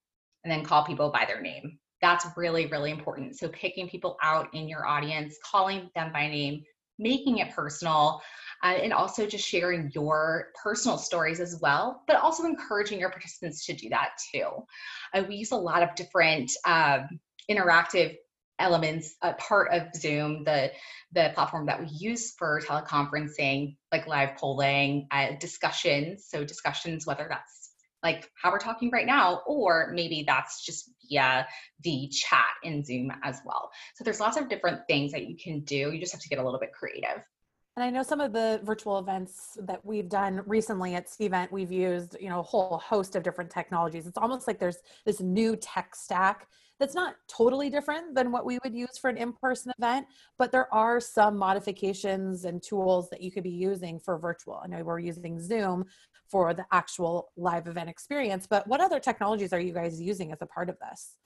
and 0.43 0.51
then 0.51 0.63
call 0.63 0.85
people 0.85 1.11
by 1.11 1.25
their 1.25 1.41
name 1.41 1.79
that's 2.01 2.25
really, 2.35 2.65
really 2.67 2.91
important. 2.91 3.37
So 3.37 3.47
picking 3.49 3.87
people 3.87 4.17
out 4.23 4.53
in 4.53 4.67
your 4.67 4.85
audience, 4.87 5.37
calling 5.45 5.89
them 5.95 6.11
by 6.11 6.27
name, 6.27 6.63
making 6.97 7.39
it 7.39 7.51
personal, 7.51 8.21
uh, 8.63 8.67
and 8.67 8.93
also 8.93 9.25
just 9.25 9.47
sharing 9.47 9.91
your 9.93 10.49
personal 10.61 10.97
stories 10.97 11.39
as 11.39 11.59
well, 11.61 12.03
but 12.07 12.17
also 12.17 12.45
encouraging 12.45 12.99
your 12.99 13.09
participants 13.09 13.65
to 13.65 13.73
do 13.73 13.89
that 13.89 14.11
too. 14.33 14.47
Uh, 15.13 15.23
we 15.27 15.35
use 15.35 15.51
a 15.51 15.55
lot 15.55 15.83
of 15.83 15.93
different 15.95 16.51
um, 16.65 17.07
interactive 17.49 18.15
elements 18.59 19.15
a 19.23 19.33
part 19.33 19.73
of 19.73 19.83
zoom 19.95 20.43
the 20.43 20.71
the 21.13 21.31
platform 21.33 21.65
that 21.65 21.79
we 21.79 21.87
use 21.87 22.33
for 22.37 22.61
teleconferencing 22.61 23.75
like 23.91 24.05
live 24.07 24.35
polling 24.37 25.07
uh, 25.09 25.29
discussions 25.39 26.27
so 26.29 26.45
discussions 26.45 27.07
whether 27.07 27.25
that's 27.27 27.60
like 28.03 28.29
how 28.41 28.51
we're 28.51 28.59
talking 28.59 28.89
right 28.91 29.05
now, 29.05 29.41
or 29.45 29.91
maybe 29.93 30.23
that's 30.25 30.65
just 30.65 30.91
via 31.09 31.47
the 31.83 32.07
chat 32.09 32.45
in 32.63 32.83
Zoom 32.83 33.11
as 33.23 33.41
well. 33.45 33.71
So 33.95 34.03
there's 34.03 34.19
lots 34.19 34.37
of 34.37 34.49
different 34.49 34.81
things 34.87 35.11
that 35.11 35.27
you 35.27 35.35
can 35.35 35.61
do. 35.61 35.91
You 35.91 35.99
just 35.99 36.11
have 36.13 36.21
to 36.21 36.29
get 36.29 36.39
a 36.39 36.43
little 36.43 36.59
bit 36.59 36.73
creative. 36.73 37.23
And 37.77 37.85
I 37.85 37.89
know 37.89 38.03
some 38.03 38.19
of 38.19 38.33
the 38.33 38.59
virtual 38.63 38.99
events 38.99 39.57
that 39.61 39.85
we've 39.85 40.09
done 40.09 40.41
recently 40.45 40.95
at 40.95 41.07
Cvent, 41.07 41.51
we've 41.51 41.71
used, 41.71 42.17
you 42.19 42.27
know, 42.27 42.39
a 42.39 42.43
whole 42.43 42.77
host 42.77 43.15
of 43.15 43.23
different 43.23 43.49
technologies. 43.49 44.07
It's 44.07 44.17
almost 44.17 44.45
like 44.45 44.59
there's 44.59 44.79
this 45.05 45.21
new 45.21 45.55
tech 45.55 45.95
stack 45.95 46.47
that's 46.81 46.95
not 46.95 47.13
totally 47.27 47.69
different 47.69 48.15
than 48.15 48.31
what 48.31 48.43
we 48.43 48.57
would 48.63 48.73
use 48.73 48.97
for 48.99 49.09
an 49.09 49.15
in-person 49.15 49.71
event, 49.77 50.07
but 50.39 50.51
there 50.51 50.73
are 50.73 50.99
some 50.99 51.37
modifications 51.37 52.43
and 52.45 52.61
tools 52.63 53.07
that 53.11 53.21
you 53.21 53.31
could 53.31 53.43
be 53.43 53.51
using 53.51 53.99
for 53.99 54.17
virtual. 54.17 54.59
I 54.63 54.67
know 54.67 54.83
we're 54.83 54.99
using 54.99 55.39
Zoom 55.39 55.85
for 56.27 56.55
the 56.55 56.65
actual 56.71 57.31
live 57.37 57.67
event 57.67 57.87
experience, 57.87 58.47
but 58.49 58.67
what 58.67 58.81
other 58.81 58.99
technologies 58.99 59.53
are 59.53 59.59
you 59.59 59.73
guys 59.73 60.01
using 60.01 60.31
as 60.31 60.41
a 60.41 60.47
part 60.47 60.69
of 60.69 60.77
this? 60.79 61.17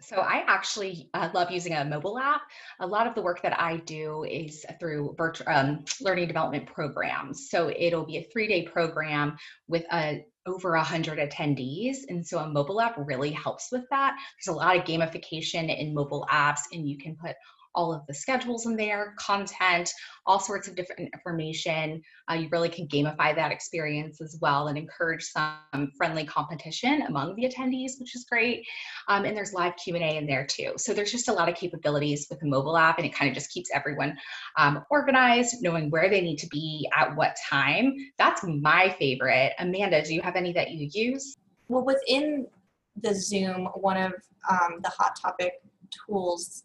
So 0.00 0.16
I 0.16 0.44
actually 0.46 1.10
uh, 1.14 1.28
love 1.34 1.50
using 1.50 1.74
a 1.74 1.84
mobile 1.84 2.18
app. 2.18 2.42
A 2.80 2.86
lot 2.86 3.06
of 3.06 3.14
the 3.14 3.22
work 3.22 3.42
that 3.42 3.60
I 3.60 3.76
do 3.78 4.24
is 4.24 4.64
through 4.78 5.14
virtual 5.16 5.48
um, 5.48 5.84
learning 6.00 6.28
development 6.28 6.66
programs. 6.66 7.50
So 7.50 7.70
it'll 7.76 8.06
be 8.06 8.18
a 8.18 8.28
three-day 8.32 8.62
program 8.66 9.36
with 9.68 9.84
a 9.92 10.24
over 10.46 10.72
100 10.72 11.18
attendees. 11.18 11.98
And 12.08 12.26
so 12.26 12.38
a 12.38 12.48
mobile 12.48 12.80
app 12.80 12.96
really 12.98 13.30
helps 13.30 13.68
with 13.70 13.84
that. 13.90 14.16
There's 14.36 14.54
a 14.54 14.58
lot 14.58 14.76
of 14.76 14.84
gamification 14.84 15.76
in 15.76 15.94
mobile 15.94 16.26
apps, 16.30 16.60
and 16.72 16.88
you 16.88 16.98
can 16.98 17.14
put 17.16 17.36
all 17.74 17.92
of 17.92 18.06
the 18.06 18.14
schedules 18.14 18.66
in 18.66 18.76
there, 18.76 19.14
content, 19.18 19.90
all 20.26 20.38
sorts 20.38 20.68
of 20.68 20.74
different 20.74 21.10
information. 21.12 22.02
Uh, 22.30 22.34
you 22.34 22.48
really 22.50 22.68
can 22.68 22.86
gamify 22.88 23.34
that 23.34 23.52
experience 23.52 24.20
as 24.20 24.38
well 24.40 24.68
and 24.68 24.76
encourage 24.76 25.24
some 25.24 25.90
friendly 25.96 26.24
competition 26.24 27.02
among 27.02 27.34
the 27.36 27.44
attendees, 27.44 27.92
which 27.98 28.14
is 28.14 28.26
great. 28.28 28.66
Um, 29.08 29.24
and 29.24 29.36
there's 29.36 29.52
live 29.52 29.74
Q&A 29.76 30.16
in 30.16 30.26
there 30.26 30.46
too. 30.46 30.72
So 30.76 30.92
there's 30.92 31.12
just 31.12 31.28
a 31.28 31.32
lot 31.32 31.48
of 31.48 31.54
capabilities 31.54 32.26
with 32.28 32.40
the 32.40 32.46
mobile 32.46 32.76
app 32.76 32.98
and 32.98 33.06
it 33.06 33.14
kind 33.14 33.28
of 33.28 33.34
just 33.34 33.50
keeps 33.50 33.70
everyone 33.72 34.16
um, 34.56 34.84
organized, 34.90 35.56
knowing 35.62 35.90
where 35.90 36.10
they 36.10 36.20
need 36.20 36.38
to 36.38 36.48
be 36.48 36.88
at 36.96 37.14
what 37.16 37.36
time. 37.48 37.94
That's 38.18 38.42
my 38.44 38.94
favorite. 38.98 39.52
Amanda, 39.58 40.02
do 40.02 40.14
you 40.14 40.22
have 40.22 40.36
any 40.36 40.52
that 40.52 40.70
you 40.70 40.88
use? 40.92 41.36
Well, 41.68 41.84
within 41.84 42.46
the 43.00 43.14
Zoom, 43.14 43.66
one 43.74 43.96
of 43.96 44.12
um, 44.50 44.80
the 44.82 44.90
hot 44.90 45.16
topic 45.20 45.54
tools 46.06 46.64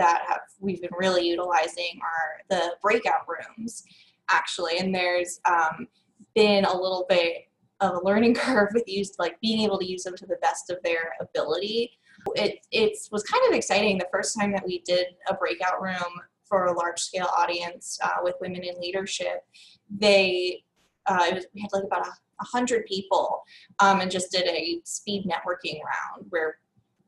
that 0.00 0.22
have 0.26 0.40
we've 0.60 0.80
been 0.80 0.90
really 0.98 1.28
utilizing 1.28 2.00
are 2.02 2.40
the 2.48 2.74
breakout 2.82 3.26
rooms, 3.28 3.84
actually. 4.30 4.78
And 4.78 4.94
there's 4.94 5.40
um, 5.48 5.86
been 6.34 6.64
a 6.64 6.74
little 6.74 7.04
bit 7.08 7.48
of 7.80 7.96
a 7.96 8.04
learning 8.04 8.34
curve 8.46 8.70
with 8.72 8.84
use 8.86 9.12
like 9.18 9.38
being 9.40 9.60
able 9.60 9.78
to 9.78 9.86
use 9.86 10.02
them 10.02 10.16
to 10.16 10.26
the 10.26 10.38
best 10.40 10.70
of 10.70 10.78
their 10.82 11.12
ability. 11.20 11.92
It 12.34 12.60
it 12.72 12.96
was 13.12 13.22
kind 13.24 13.42
of 13.48 13.54
exciting 13.54 13.98
the 13.98 14.08
first 14.10 14.38
time 14.38 14.52
that 14.52 14.66
we 14.66 14.80
did 14.86 15.06
a 15.28 15.34
breakout 15.34 15.82
room 15.82 16.20
for 16.44 16.66
a 16.66 16.72
large 16.72 16.98
scale 16.98 17.28
audience 17.36 17.98
uh, 18.02 18.16
with 18.22 18.34
women 18.40 18.64
in 18.64 18.80
leadership. 18.80 19.44
They 19.90 20.64
uh, 21.06 21.26
was, 21.32 21.46
we 21.54 21.60
had 21.60 21.72
like 21.72 21.84
about 21.84 22.06
a 22.06 22.44
hundred 22.44 22.86
people 22.86 23.42
um, 23.80 24.00
and 24.00 24.10
just 24.10 24.32
did 24.32 24.46
a 24.46 24.80
speed 24.84 25.26
networking 25.26 25.78
round 25.84 26.26
where 26.30 26.56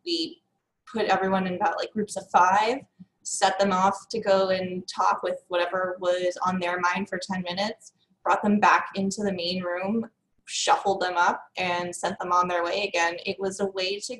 we 0.04 0.41
put 0.92 1.06
everyone 1.06 1.46
in 1.46 1.54
about 1.54 1.78
like 1.78 1.92
groups 1.92 2.16
of 2.16 2.28
five 2.30 2.78
set 3.24 3.58
them 3.58 3.72
off 3.72 4.08
to 4.10 4.20
go 4.20 4.48
and 4.50 4.82
talk 4.88 5.22
with 5.22 5.44
whatever 5.48 5.96
was 6.00 6.36
on 6.44 6.58
their 6.58 6.80
mind 6.80 7.08
for 7.08 7.18
10 7.18 7.42
minutes 7.42 7.92
brought 8.24 8.42
them 8.42 8.58
back 8.58 8.88
into 8.96 9.22
the 9.22 9.32
main 9.32 9.62
room 9.62 10.08
shuffled 10.44 11.00
them 11.00 11.16
up 11.16 11.44
and 11.56 11.94
sent 11.94 12.18
them 12.18 12.32
on 12.32 12.48
their 12.48 12.64
way 12.64 12.84
again. 12.86 13.16
It 13.24 13.38
was 13.38 13.60
a 13.60 13.66
way 13.66 13.98
to 14.00 14.16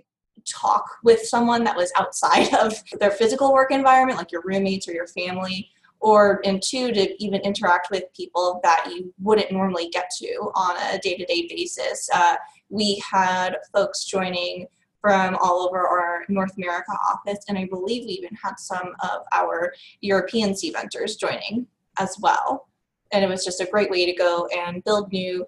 talk 0.48 0.84
with 1.04 1.20
someone 1.20 1.62
that 1.64 1.76
was 1.76 1.92
outside 1.98 2.52
of 2.60 2.74
their 2.98 3.10
physical 3.10 3.52
work 3.52 3.70
environment 3.70 4.18
like 4.18 4.32
your 4.32 4.42
roommates 4.44 4.88
or 4.88 4.92
your 4.92 5.06
family 5.06 5.68
or 6.00 6.40
and 6.44 6.60
two 6.60 6.90
to 6.90 7.22
even 7.22 7.40
interact 7.42 7.88
with 7.90 8.04
people 8.16 8.60
that 8.64 8.88
you 8.90 9.14
wouldn't 9.20 9.52
normally 9.52 9.88
get 9.90 10.10
to 10.18 10.50
on 10.54 10.76
a 10.92 10.98
day-to-day 10.98 11.46
basis. 11.48 12.08
Uh, 12.12 12.34
we 12.70 13.00
had 13.08 13.56
folks 13.72 14.04
joining 14.04 14.66
from 15.02 15.36
all 15.42 15.66
over 15.66 15.86
our 15.86 16.24
North 16.28 16.56
America 16.56 16.92
office, 17.12 17.44
and 17.48 17.58
I 17.58 17.66
believe 17.66 18.06
we 18.06 18.12
even 18.12 18.34
had 18.42 18.58
some 18.58 18.94
of 19.02 19.22
our 19.32 19.74
European 20.00 20.54
Cventers 20.54 21.16
joining 21.16 21.66
as 21.98 22.16
well. 22.20 22.68
And 23.12 23.22
it 23.22 23.28
was 23.28 23.44
just 23.44 23.60
a 23.60 23.66
great 23.66 23.90
way 23.90 24.06
to 24.06 24.14
go 24.14 24.46
and 24.56 24.82
build 24.84 25.12
new 25.12 25.44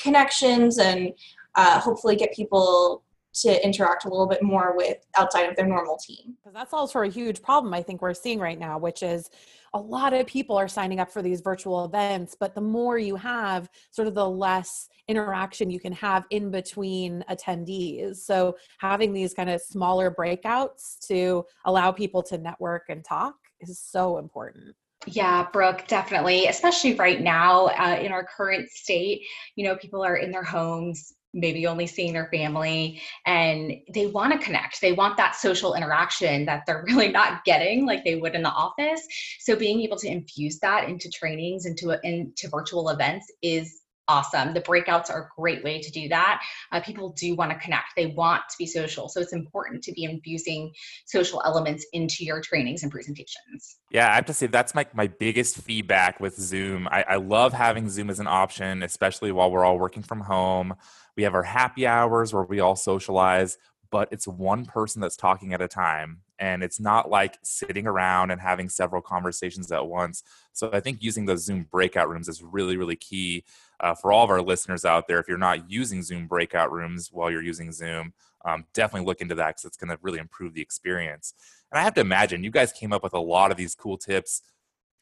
connections 0.00 0.78
and 0.78 1.12
uh, 1.54 1.78
hopefully 1.78 2.16
get 2.16 2.34
people 2.34 3.03
to 3.34 3.64
interact 3.64 4.04
a 4.04 4.08
little 4.08 4.28
bit 4.28 4.42
more 4.42 4.76
with 4.76 4.98
outside 5.18 5.48
of 5.48 5.56
their 5.56 5.66
normal 5.66 5.98
team. 5.98 6.36
Because 6.42 6.54
that 6.54 6.70
solves 6.70 6.92
for 6.92 7.04
a 7.04 7.08
huge 7.08 7.42
problem 7.42 7.74
I 7.74 7.82
think 7.82 8.00
we're 8.00 8.14
seeing 8.14 8.38
right 8.38 8.58
now, 8.58 8.78
which 8.78 9.02
is 9.02 9.30
a 9.74 9.78
lot 9.78 10.12
of 10.12 10.26
people 10.26 10.56
are 10.56 10.68
signing 10.68 11.00
up 11.00 11.10
for 11.10 11.20
these 11.20 11.40
virtual 11.40 11.84
events, 11.84 12.36
but 12.38 12.54
the 12.54 12.60
more 12.60 12.96
you 12.96 13.16
have, 13.16 13.68
sort 13.90 14.06
of 14.06 14.14
the 14.14 14.28
less 14.28 14.88
interaction 15.08 15.68
you 15.68 15.80
can 15.80 15.92
have 15.92 16.24
in 16.30 16.50
between 16.50 17.24
attendees. 17.28 18.18
So 18.18 18.56
having 18.78 19.12
these 19.12 19.34
kind 19.34 19.50
of 19.50 19.60
smaller 19.60 20.12
breakouts 20.12 20.98
to 21.08 21.44
allow 21.64 21.90
people 21.90 22.22
to 22.24 22.38
network 22.38 22.84
and 22.88 23.04
talk 23.04 23.34
is 23.60 23.80
so 23.80 24.18
important. 24.18 24.76
Yeah, 25.06 25.48
Brooke, 25.52 25.84
definitely. 25.86 26.46
Especially 26.46 26.94
right 26.94 27.20
now 27.20 27.66
uh, 27.66 27.98
in 28.00 28.12
our 28.12 28.24
current 28.24 28.70
state, 28.70 29.22
you 29.56 29.64
know, 29.64 29.76
people 29.76 30.02
are 30.04 30.16
in 30.16 30.30
their 30.30 30.44
homes, 30.44 31.12
maybe 31.34 31.66
only 31.66 31.86
seeing 31.86 32.12
their 32.12 32.28
family 32.28 33.02
and 33.26 33.74
they 33.92 34.06
want 34.06 34.32
to 34.32 34.38
connect. 34.38 34.80
They 34.80 34.92
want 34.92 35.16
that 35.16 35.34
social 35.34 35.74
interaction 35.74 36.46
that 36.46 36.64
they're 36.66 36.84
really 36.88 37.10
not 37.10 37.44
getting 37.44 37.84
like 37.84 38.04
they 38.04 38.16
would 38.16 38.34
in 38.34 38.42
the 38.42 38.50
office. 38.50 39.06
So 39.40 39.56
being 39.56 39.80
able 39.82 39.98
to 39.98 40.08
infuse 40.08 40.58
that 40.60 40.88
into 40.88 41.10
trainings 41.10 41.66
into 41.66 41.98
into 42.02 42.48
virtual 42.48 42.88
events 42.88 43.30
is 43.42 43.82
awesome. 44.08 44.54
The 44.54 44.60
breakouts 44.60 45.10
are 45.10 45.22
a 45.22 45.40
great 45.40 45.64
way 45.64 45.80
to 45.80 45.90
do 45.90 46.08
that. 46.08 46.42
Uh, 46.72 46.80
people 46.80 47.10
do 47.10 47.34
want 47.34 47.50
to 47.52 47.58
connect. 47.58 47.96
They 47.96 48.06
want 48.06 48.42
to 48.50 48.56
be 48.58 48.66
social. 48.66 49.08
So 49.08 49.20
it's 49.20 49.32
important 49.32 49.82
to 49.84 49.92
be 49.92 50.04
infusing 50.04 50.72
social 51.06 51.42
elements 51.44 51.86
into 51.92 52.24
your 52.24 52.40
trainings 52.40 52.82
and 52.82 52.92
presentations. 52.92 53.78
Yeah 53.90 54.10
i 54.10 54.14
have 54.14 54.26
to 54.26 54.34
say 54.34 54.46
that's 54.46 54.74
my, 54.74 54.86
my 54.92 55.06
biggest 55.06 55.56
feedback 55.56 56.20
with 56.20 56.38
zoom. 56.38 56.88
I, 56.88 57.04
I 57.08 57.16
love 57.16 57.52
having 57.52 57.88
zoom 57.88 58.10
as 58.10 58.20
an 58.20 58.26
option 58.26 58.82
especially 58.82 59.32
while 59.32 59.50
we're 59.50 59.64
all 59.64 59.78
working 59.78 60.02
from 60.02 60.20
home 60.20 60.74
we 61.16 61.22
have 61.22 61.34
our 61.34 61.42
happy 61.42 61.86
hours 61.86 62.32
where 62.32 62.42
we 62.42 62.60
all 62.60 62.76
socialize, 62.76 63.58
but 63.90 64.08
it's 64.10 64.26
one 64.26 64.64
person 64.64 65.00
that's 65.00 65.16
talking 65.16 65.52
at 65.52 65.62
a 65.62 65.68
time. 65.68 66.20
And 66.40 66.64
it's 66.64 66.80
not 66.80 67.10
like 67.10 67.38
sitting 67.42 67.86
around 67.86 68.32
and 68.32 68.40
having 68.40 68.68
several 68.68 69.00
conversations 69.00 69.70
at 69.70 69.86
once. 69.86 70.24
So 70.52 70.68
I 70.72 70.80
think 70.80 71.02
using 71.02 71.26
those 71.26 71.44
Zoom 71.44 71.68
breakout 71.70 72.08
rooms 72.08 72.28
is 72.28 72.42
really, 72.42 72.76
really 72.76 72.96
key 72.96 73.44
uh, 73.78 73.94
for 73.94 74.12
all 74.12 74.24
of 74.24 74.30
our 74.30 74.42
listeners 74.42 74.84
out 74.84 75.06
there. 75.06 75.20
If 75.20 75.28
you're 75.28 75.38
not 75.38 75.70
using 75.70 76.02
Zoom 76.02 76.26
breakout 76.26 76.72
rooms 76.72 77.10
while 77.12 77.30
you're 77.30 77.42
using 77.42 77.70
Zoom, 77.70 78.12
um, 78.44 78.64
definitely 78.74 79.06
look 79.06 79.20
into 79.20 79.36
that 79.36 79.48
because 79.50 79.64
it's 79.64 79.76
going 79.76 79.90
to 79.90 79.98
really 80.02 80.18
improve 80.18 80.54
the 80.54 80.60
experience. 80.60 81.34
And 81.70 81.78
I 81.78 81.84
have 81.84 81.94
to 81.94 82.00
imagine 82.00 82.44
you 82.44 82.50
guys 82.50 82.72
came 82.72 82.92
up 82.92 83.02
with 83.02 83.14
a 83.14 83.20
lot 83.20 83.50
of 83.50 83.56
these 83.56 83.74
cool 83.74 83.96
tips 83.96 84.42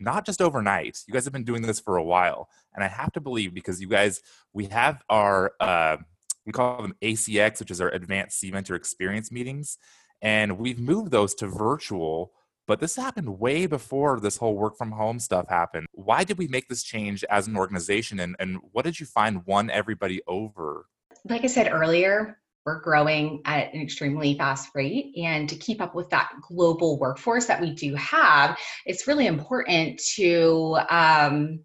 not 0.03 0.27
just 0.27 0.41
overnight. 0.41 1.01
You 1.07 1.15
guys 1.15 1.25
have 1.25 1.33
been 1.33 1.45
doing 1.45 1.63
this 1.63 1.81
for 1.81 1.97
a 1.97 2.05
while, 2.05 2.49
and 2.75 2.85
I 2.85 2.89
have 2.89 3.13
to 3.13 3.21
believe 3.21 3.55
because 3.55 3.81
you 3.81 3.89
guys, 3.89 4.21
we 4.53 4.67
have 4.67 5.03
our 5.09 5.53
uh, 5.61 5.99
we 6.47 6.53
call 6.53 6.83
them 6.83 6.95
ACX, 7.03 7.61
which 7.61 7.71
is 7.71 7.81
our 7.81 7.89
Advanced 7.91 8.43
Cventer 8.43 8.77
Experience 8.77 9.31
meetings, 9.31 9.79
and 10.21 10.59
we've 10.59 10.81
moved 10.81 11.11
those 11.11 11.35
to 11.37 11.47
virtual. 11.47 12.33
But 12.69 12.79
this 12.79 12.95
happened 12.95 13.41
way 13.41 13.67
before 13.67 14.21
this 14.21 14.37
whole 14.37 14.55
work 14.55 14.79
from 14.79 14.93
home 14.93 15.19
stuff 15.19 15.49
happened. 15.49 15.89
Why 15.93 16.23
did 16.23 16.39
we 16.39 16.47
make 16.47 16.69
this 16.69 16.85
change 16.85 17.25
as 17.25 17.47
an 17.49 17.57
organization, 17.57 18.21
and, 18.21 18.37
and 18.39 18.59
what 18.73 18.85
did 18.85 19.01
you 19.01 19.07
find 19.07 19.47
won 19.47 19.71
everybody 19.71 20.21
over? 20.27 20.87
Like 21.25 21.45
I 21.45 21.49
said 21.49 21.71
earlier, 21.71 22.39
we're 22.65 22.81
growing 22.81 23.43
at 23.45 23.73
an 23.75 23.81
extremely 23.81 24.37
fast 24.37 24.71
rate. 24.75 25.13
And 25.17 25.49
to 25.49 25.57
keep 25.57 25.81
up 25.81 25.95
with 25.95 26.11
that 26.11 26.33
global 26.49 26.99
workforce 26.99 27.47
that 27.47 27.61
we 27.61 27.73
do 27.73 27.95
have, 27.95 28.59
it's 28.87 29.07
really 29.07 29.27
important 29.27 30.01
to 30.17 30.79
um, 30.89 31.61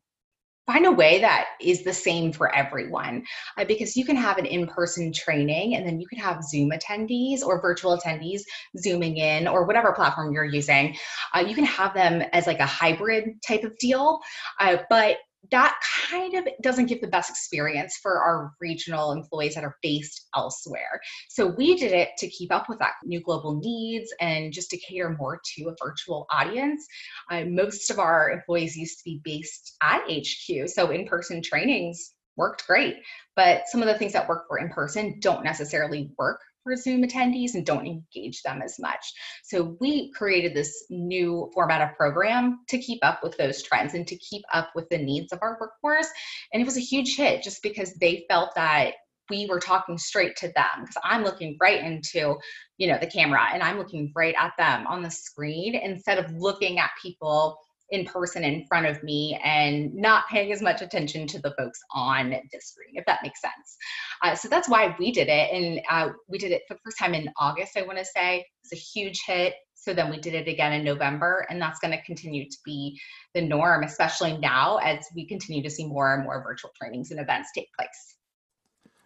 find 0.68 0.86
a 0.86 0.92
way 0.92 1.20
that 1.22 1.48
is 1.62 1.84
the 1.84 1.94
same 1.94 2.34
for 2.34 2.54
everyone. 2.54 3.24
Uh, 3.58 3.64
because 3.64 3.96
you 3.96 4.04
can 4.04 4.18
have 4.18 4.38
an 4.38 4.46
in-person 4.46 5.14
training 5.14 5.76
and 5.76 5.88
then 5.88 6.00
you 6.00 6.06
can 6.08 6.20
have 6.20 6.44
zoom 6.44 6.72
attendees 6.72 7.42
or 7.42 7.62
virtual 7.62 7.98
attendees 7.98 8.42
zooming 8.78 9.18
in 9.18 9.48
or 9.48 9.66
whatever 9.66 9.94
platform 9.94 10.34
you're 10.34 10.44
using. 10.44 10.96
Uh, 11.34 11.40
you 11.40 11.56
can 11.56 11.64
have 11.64 11.94
them 11.94 12.22
as 12.34 12.48
like 12.48 12.60
a 12.60 12.66
hybrid 12.66 13.42
type 13.48 13.64
of 13.64 13.78
deal. 13.78 14.20
Uh, 14.60 14.78
but 14.90 15.18
that 15.52 15.76
kind 16.10 16.34
of 16.36 16.48
doesn't 16.62 16.88
give 16.88 17.02
the 17.02 17.08
best 17.08 17.30
experience 17.30 17.98
for 18.02 18.22
our 18.22 18.54
regional 18.60 19.12
employees 19.12 19.56
that 19.56 19.64
are 19.64 19.78
based 19.82 20.28
elsewhere. 20.36 21.00
So 21.30 21.48
we 21.48 21.76
did 21.76 21.92
it 21.92 22.10
to 22.18 22.28
keep 22.30 22.54
up 22.54 22.70
with 22.70 22.80
that 22.80 22.94
new 23.06 23.22
global 23.22 23.60
needs 23.60 24.14
and 24.20 24.54
just 24.54 24.70
to 24.72 24.78
cater 24.78 25.16
more 25.20 25.40
to 25.56 25.70
a 25.70 25.76
virtual 25.84 26.28
audience. 26.32 26.86
Uh, 27.32 27.46
most 27.46 27.90
of 27.90 28.00
our 28.00 28.32
employees 28.32 28.76
used 28.76 29.00
to 29.00 29.04
be 29.04 29.22
based 29.24 29.76
at 29.82 30.02
HQ, 30.10 30.68
so 30.68 30.92
in-person 30.92 31.42
trainings 31.42 32.14
worked 32.36 32.68
great, 32.68 32.96
but 33.36 33.64
some 33.68 33.82
of 33.82 33.88
the 33.88 33.98
things 33.98 34.14
that 34.14 34.30
work 34.30 34.46
for 34.48 34.60
in-person 34.60 35.20
don't 35.20 35.44
necessarily 35.44 36.12
work 36.18 36.40
for 36.68 36.76
Zoom 36.76 37.04
attendees 37.04 37.56
and 37.56 37.66
don't 37.66 37.88
engage 37.88 38.42
them 38.44 38.62
as 38.62 38.78
much. 38.80 39.14
So 39.44 39.78
we 39.80 40.12
created 40.12 40.54
this 40.54 40.86
new 40.90 41.50
format 41.54 41.82
of 41.82 41.96
program 41.96 42.60
to 42.68 42.78
keep 42.78 43.00
up 43.04 43.24
with 43.24 43.38
those 43.38 43.64
trends 43.64 43.94
and 43.94 44.06
to 44.08 44.18
keep 44.18 44.44
up 44.54 44.72
with 44.76 44.90
the 44.90 44.98
needs 44.98 45.32
of 45.32 45.40
our 45.42 45.58
workforce. 45.60 46.10
And 46.52 46.62
it 46.62 46.66
was 46.66 46.78
a 46.78 46.82
huge 46.82 47.16
hit 47.16 47.42
just 47.42 47.64
because 47.64 47.94
they 47.94 48.26
felt 48.30 48.54
that 48.56 48.96
we 49.30 49.46
were 49.46 49.60
talking 49.60 49.98
straight 49.98 50.36
to 50.38 50.48
them 50.48 50.82
because 50.82 50.98
I'm 51.04 51.24
looking 51.24 51.58
right 51.60 51.84
into, 51.84 52.38
you 52.78 52.88
know, 52.88 52.98
the 53.00 53.08
camera 53.08 53.48
and 53.54 53.62
I'm 53.62 53.78
looking 53.78 54.12
right 54.16 54.36
at 54.38 54.54
them 54.58 54.88
on 54.88 55.02
the 55.02 55.12
screen 55.12 55.76
instead 55.76 56.18
of 56.18 56.32
looking 56.32 56.80
at 56.80 56.92
people 57.02 57.60
in 57.90 58.06
person 58.06 58.44
in 58.44 58.66
front 58.68 58.86
of 58.86 59.02
me 59.04 59.40
and 59.44 59.94
not 59.94 60.28
paying 60.30 60.52
as 60.52 60.62
much 60.62 60.82
attention 60.82 61.26
to 61.28 61.40
the 61.40 61.54
folks 61.58 61.80
on 61.92 62.30
the 62.30 62.60
screen, 62.60 62.94
if 62.94 63.06
that 63.06 63.20
makes 63.24 63.42
sense. 63.42 63.78
Uh, 64.24 64.36
so 64.36 64.48
that's 64.48 64.70
why 64.70 64.96
we 65.00 65.12
did 65.12 65.28
it. 65.30 65.52
And 65.54 65.82
uh, 65.90 66.14
we 66.28 66.38
did 66.38 66.52
it 66.52 66.64
for 66.68 66.74
the 66.74 66.80
first 66.84 66.98
time 67.00 67.14
in 67.14 67.30
August, 67.40 67.78
I 67.78 67.84
want 67.84 67.98
to 67.98 68.06
say. 68.06 68.46
It's 68.64 68.74
a 68.74 69.00
huge 69.00 69.22
hit. 69.26 69.54
So 69.76 69.94
then 69.94 70.10
we 70.10 70.20
did 70.20 70.34
it 70.34 70.48
again 70.48 70.74
in 70.74 70.84
November, 70.84 71.46
and 71.50 71.62
that's 71.62 71.80
going 71.80 71.92
to 71.92 72.04
continue 72.04 72.50
to 72.50 72.58
be 72.66 73.00
the 73.34 73.42
norm, 73.42 73.84
especially 73.84 74.38
now 74.38 74.78
as 74.78 75.06
we 75.16 75.26
continue 75.28 75.64
to 75.64 75.70
see 75.70 75.86
more 75.86 76.16
and 76.16 76.24
more 76.24 76.44
virtual 76.44 76.72
trainings 76.76 77.12
and 77.12 77.22
events 77.22 77.52
take 77.56 77.70
place. 77.78 78.17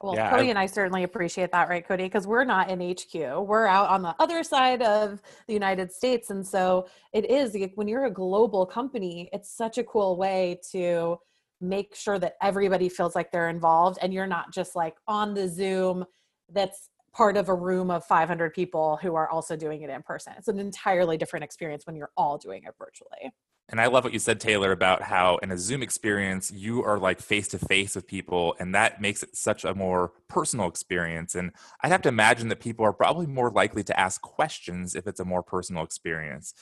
Well, 0.01 0.15
Yeah, 0.15 0.29
Cody 0.29 0.47
I- 0.47 0.49
and 0.49 0.59
I 0.59 0.65
certainly 0.65 1.03
appreciate 1.03 1.51
that, 1.51 1.69
right, 1.69 1.85
Cody? 1.85 2.03
Because 2.03 2.27
we're 2.27 2.43
not 2.43 2.69
in 2.69 2.81
HQ. 2.81 3.13
We're 3.45 3.67
out 3.67 3.89
on 3.89 4.01
the 4.01 4.15
other 4.19 4.43
side 4.43 4.81
of 4.81 5.21
the 5.47 5.53
United 5.53 5.91
States. 5.91 6.29
And 6.29 6.45
so 6.45 6.87
it 7.13 7.29
is 7.29 7.53
like, 7.53 7.73
when 7.75 7.87
you're 7.87 8.05
a 8.05 8.11
global 8.11 8.65
company, 8.65 9.29
it's 9.31 9.51
such 9.51 9.77
a 9.77 9.83
cool 9.83 10.17
way 10.17 10.59
to 10.71 11.17
make 11.59 11.95
sure 11.95 12.17
that 12.17 12.35
everybody 12.41 12.89
feels 12.89 13.15
like 13.15 13.31
they're 13.31 13.49
involved 13.49 13.99
and 14.01 14.13
you're 14.13 14.27
not 14.27 14.51
just 14.51 14.75
like 14.75 14.95
on 15.07 15.33
the 15.33 15.47
Zoom 15.47 16.03
that's 16.49 16.89
part 17.13 17.37
of 17.37 17.49
a 17.49 17.53
room 17.53 17.91
of 17.91 18.03
500 18.05 18.53
people 18.53 18.97
who 19.01 19.15
are 19.15 19.29
also 19.29 19.55
doing 19.55 19.81
it 19.81 19.89
in 19.89 20.01
person. 20.01 20.33
It's 20.37 20.47
an 20.47 20.59
entirely 20.59 21.17
different 21.17 21.43
experience 21.43 21.85
when 21.85 21.95
you're 21.95 22.11
all 22.17 22.37
doing 22.37 22.63
it 22.63 22.73
virtually. 22.79 23.31
And 23.71 23.79
I 23.79 23.87
love 23.87 24.03
what 24.03 24.11
you 24.11 24.19
said, 24.19 24.41
Taylor, 24.41 24.73
about 24.73 25.01
how 25.01 25.37
in 25.37 25.49
a 25.49 25.57
Zoom 25.57 25.81
experience, 25.81 26.51
you 26.51 26.83
are 26.83 26.99
like 26.99 27.21
face 27.21 27.47
to 27.49 27.57
face 27.57 27.95
with 27.95 28.05
people, 28.05 28.53
and 28.59 28.75
that 28.75 28.99
makes 28.99 29.23
it 29.23 29.35
such 29.35 29.63
a 29.63 29.73
more 29.73 30.11
personal 30.27 30.67
experience. 30.67 31.35
And 31.35 31.51
I'd 31.81 31.93
have 31.93 32.01
to 32.01 32.09
imagine 32.09 32.49
that 32.49 32.59
people 32.59 32.83
are 32.83 32.91
probably 32.91 33.27
more 33.27 33.49
likely 33.49 33.81
to 33.83 33.97
ask 33.97 34.21
questions 34.21 34.93
if 34.93 35.07
it's 35.07 35.21
a 35.21 35.25
more 35.25 35.41
personal 35.41 35.83
experience. 35.83 36.53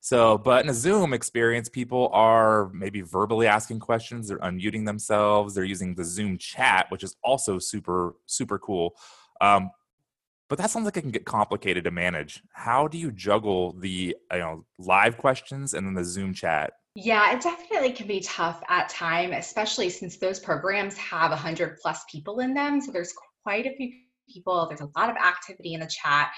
So, 0.00 0.36
but 0.36 0.64
in 0.64 0.68
a 0.68 0.74
Zoom 0.74 1.14
experience, 1.14 1.70
people 1.70 2.10
are 2.12 2.68
maybe 2.74 3.00
verbally 3.00 3.46
asking 3.46 3.78
questions, 3.78 4.28
they're 4.28 4.38
unmuting 4.38 4.84
themselves, 4.84 5.54
they're 5.54 5.64
using 5.64 5.94
the 5.94 6.04
Zoom 6.04 6.36
chat, 6.36 6.86
which 6.90 7.04
is 7.04 7.16
also 7.22 7.58
super, 7.58 8.16
super 8.26 8.58
cool. 8.58 8.94
Um, 9.40 9.70
but 10.52 10.58
that 10.58 10.70
sounds 10.70 10.84
like 10.84 10.98
it 10.98 11.00
can 11.00 11.10
get 11.10 11.24
complicated 11.24 11.84
to 11.84 11.90
manage. 11.90 12.42
How 12.52 12.86
do 12.86 12.98
you 12.98 13.10
juggle 13.10 13.72
the 13.80 14.14
you 14.30 14.38
know 14.38 14.66
live 14.78 15.16
questions 15.16 15.72
and 15.72 15.86
then 15.86 15.94
the 15.94 16.04
Zoom 16.04 16.34
chat? 16.34 16.74
Yeah, 16.94 17.32
it 17.32 17.40
definitely 17.40 17.92
can 17.92 18.06
be 18.06 18.20
tough 18.20 18.62
at 18.68 18.90
time, 18.90 19.32
especially 19.32 19.88
since 19.88 20.18
those 20.18 20.38
programs 20.38 20.94
have 20.98 21.30
a 21.30 21.36
100 21.36 21.78
plus 21.80 22.04
people 22.12 22.40
in 22.40 22.52
them. 22.52 22.82
So 22.82 22.92
there's 22.92 23.14
quite 23.42 23.64
a 23.64 23.74
few 23.74 23.94
people, 24.30 24.66
there's 24.68 24.82
a 24.82 24.90
lot 24.94 25.08
of 25.08 25.16
activity 25.16 25.72
in 25.72 25.80
the 25.80 25.86
chat. 25.86 26.30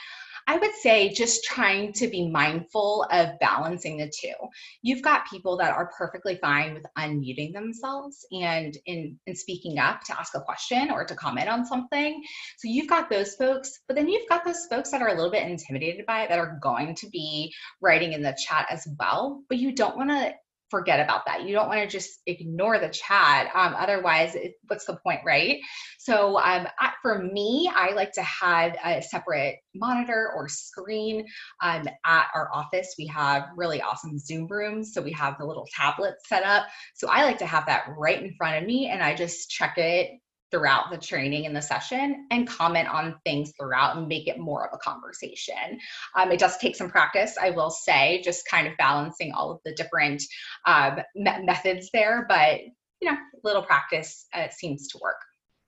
I 0.47 0.59
would 0.59 0.75
say 0.75 1.13
just 1.13 1.45
trying 1.45 1.93
to 1.95 2.09
be 2.09 2.29
mindful 2.29 3.07
of 3.11 3.39
balancing 3.41 3.97
the 3.97 4.13
two. 4.15 4.35
You've 4.83 5.03
got 5.03 5.29
people 5.31 5.57
that 5.59 5.73
are 5.73 5.91
perfectly 5.97 6.37
fine 6.37 6.75
with 6.75 6.85
unmuting 6.99 7.53
themselves 7.53 8.27
and 8.31 8.77
in, 8.87 9.19
in 9.27 9.35
speaking 9.35 9.79
up 9.79 10.03
to 10.05 10.19
ask 10.19 10.35
a 10.35 10.41
question 10.41 10.91
or 10.91 11.05
to 11.05 11.15
comment 11.15 11.49
on 11.49 11.65
something. 11.65 12.23
So 12.59 12.69
you've 12.69 12.89
got 12.89 13.09
those 13.09 13.35
folks, 13.37 13.81
but 13.89 13.97
then 13.97 14.09
you've 14.09 14.29
got 14.29 14.45
those 14.45 14.67
folks 14.67 14.91
that 14.91 15.01
are 15.01 15.09
a 15.09 15.15
little 15.15 15.31
bit 15.31 15.49
intimidated 15.49 16.05
by 16.07 16.23
it 16.23 16.29
that 16.29 16.39
are 16.39 16.59
going 16.63 16.95
to 16.97 17.09
be 17.09 17.53
writing 17.81 18.13
in 18.13 18.23
the 18.23 18.37
chat 18.39 18.67
as 18.71 18.87
well. 18.99 19.43
But 19.49 19.59
you 19.59 19.73
don't 19.73 19.97
want 19.97 20.11
to 20.11 20.35
forget 20.75 20.99
about 20.99 21.25
that. 21.27 21.45
You 21.45 21.55
don't 21.55 21.69
want 21.69 21.83
to 21.83 21.87
just 21.87 22.19
ignore 22.27 22.81
the 22.81 22.89
chat. 22.89 23.49
Um, 23.55 23.77
otherwise, 23.79 24.35
it, 24.35 24.55
what's 24.67 24.87
the 24.87 24.97
point, 24.97 25.21
right? 25.25 25.61
So 26.01 26.37
um, 26.41 26.67
I, 26.81 26.91
for 27.01 27.23
me, 27.23 27.71
I 27.73 27.93
like 27.93 28.11
to 28.15 28.23
have 28.23 28.77
a 28.85 29.01
separate 29.01 29.59
monitor 29.73 30.33
or 30.35 30.49
screen 30.49 31.25
um, 31.63 31.87
at 32.05 32.27
our 32.35 32.51
office. 32.53 32.97
We 32.99 33.07
have 33.07 33.51
really 33.57 33.81
awesome 33.83 34.19
Zoom 34.19 34.49
rooms. 34.49 34.93
So 34.93 35.01
we 35.01 35.13
have 35.13 35.39
the 35.39 35.47
little 35.47 35.69
tablets 35.73 36.29
set 36.29 36.43
up. 36.43 36.67
So 36.95 37.07
I 37.09 37.23
like 37.23 37.39
to 37.39 37.47
have 37.47 37.67
that 37.67 37.85
right 37.97 38.21
in 38.21 38.35
front 38.35 38.61
of 38.61 38.67
me 38.67 38.89
and 38.89 39.01
I 39.01 39.15
just 39.15 39.51
check 39.51 39.79
it 39.79 40.11
throughout 40.55 40.89
the 40.89 40.97
training 40.97 41.47
and 41.47 41.57
the 41.57 41.61
session 41.61 42.29
and 42.31 42.47
comment 42.47 42.89
on 42.89 43.17
things 43.25 43.53
throughout 43.59 43.97
and 43.97 44.07
make 44.07 44.29
it 44.29 44.39
more 44.39 44.65
of 44.65 44.71
a 44.73 44.79
conversation. 44.79 45.81
Um, 46.15 46.31
it 46.31 46.39
does 46.39 46.57
take 46.59 46.77
some 46.77 46.89
practice, 46.89 47.37
I 47.41 47.51
will 47.51 47.71
say, 47.71 48.23
just 48.23 48.47
kind 48.47 48.69
of 48.69 48.77
balancing 48.77 49.33
all 49.33 49.51
of 49.51 49.59
the 49.65 49.75
different 49.75 50.23
um, 50.65 51.01
me- 51.17 51.45
methods 51.45 51.91
there, 51.93 52.25
but 52.29 52.61
you 53.01 53.11
know, 53.11 53.17
little 53.43 53.63
practice 53.63 54.27
uh, 54.33 54.47
seems 54.49 54.87
to 54.89 54.99
work. 55.03 55.17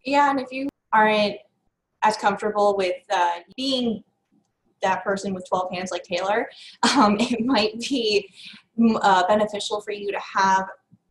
Yeah, 0.04 0.30
and 0.30 0.38
if 0.38 0.52
you 0.52 0.68
aren't 0.92 1.36
as 2.04 2.16
comfortable 2.16 2.76
with 2.76 3.02
uh, 3.12 3.40
being 3.56 4.04
that 4.82 5.02
person 5.02 5.34
with 5.34 5.48
12 5.48 5.72
hands 5.72 5.90
like 5.90 6.04
Taylor, 6.04 6.48
um, 6.96 7.16
it 7.18 7.44
might 7.44 7.80
be 7.80 8.28
mm, 8.78 8.96
uh, 9.02 9.26
beneficial 9.26 9.80
for 9.80 9.90
you 9.90 10.12
to 10.12 10.20
have 10.20 10.66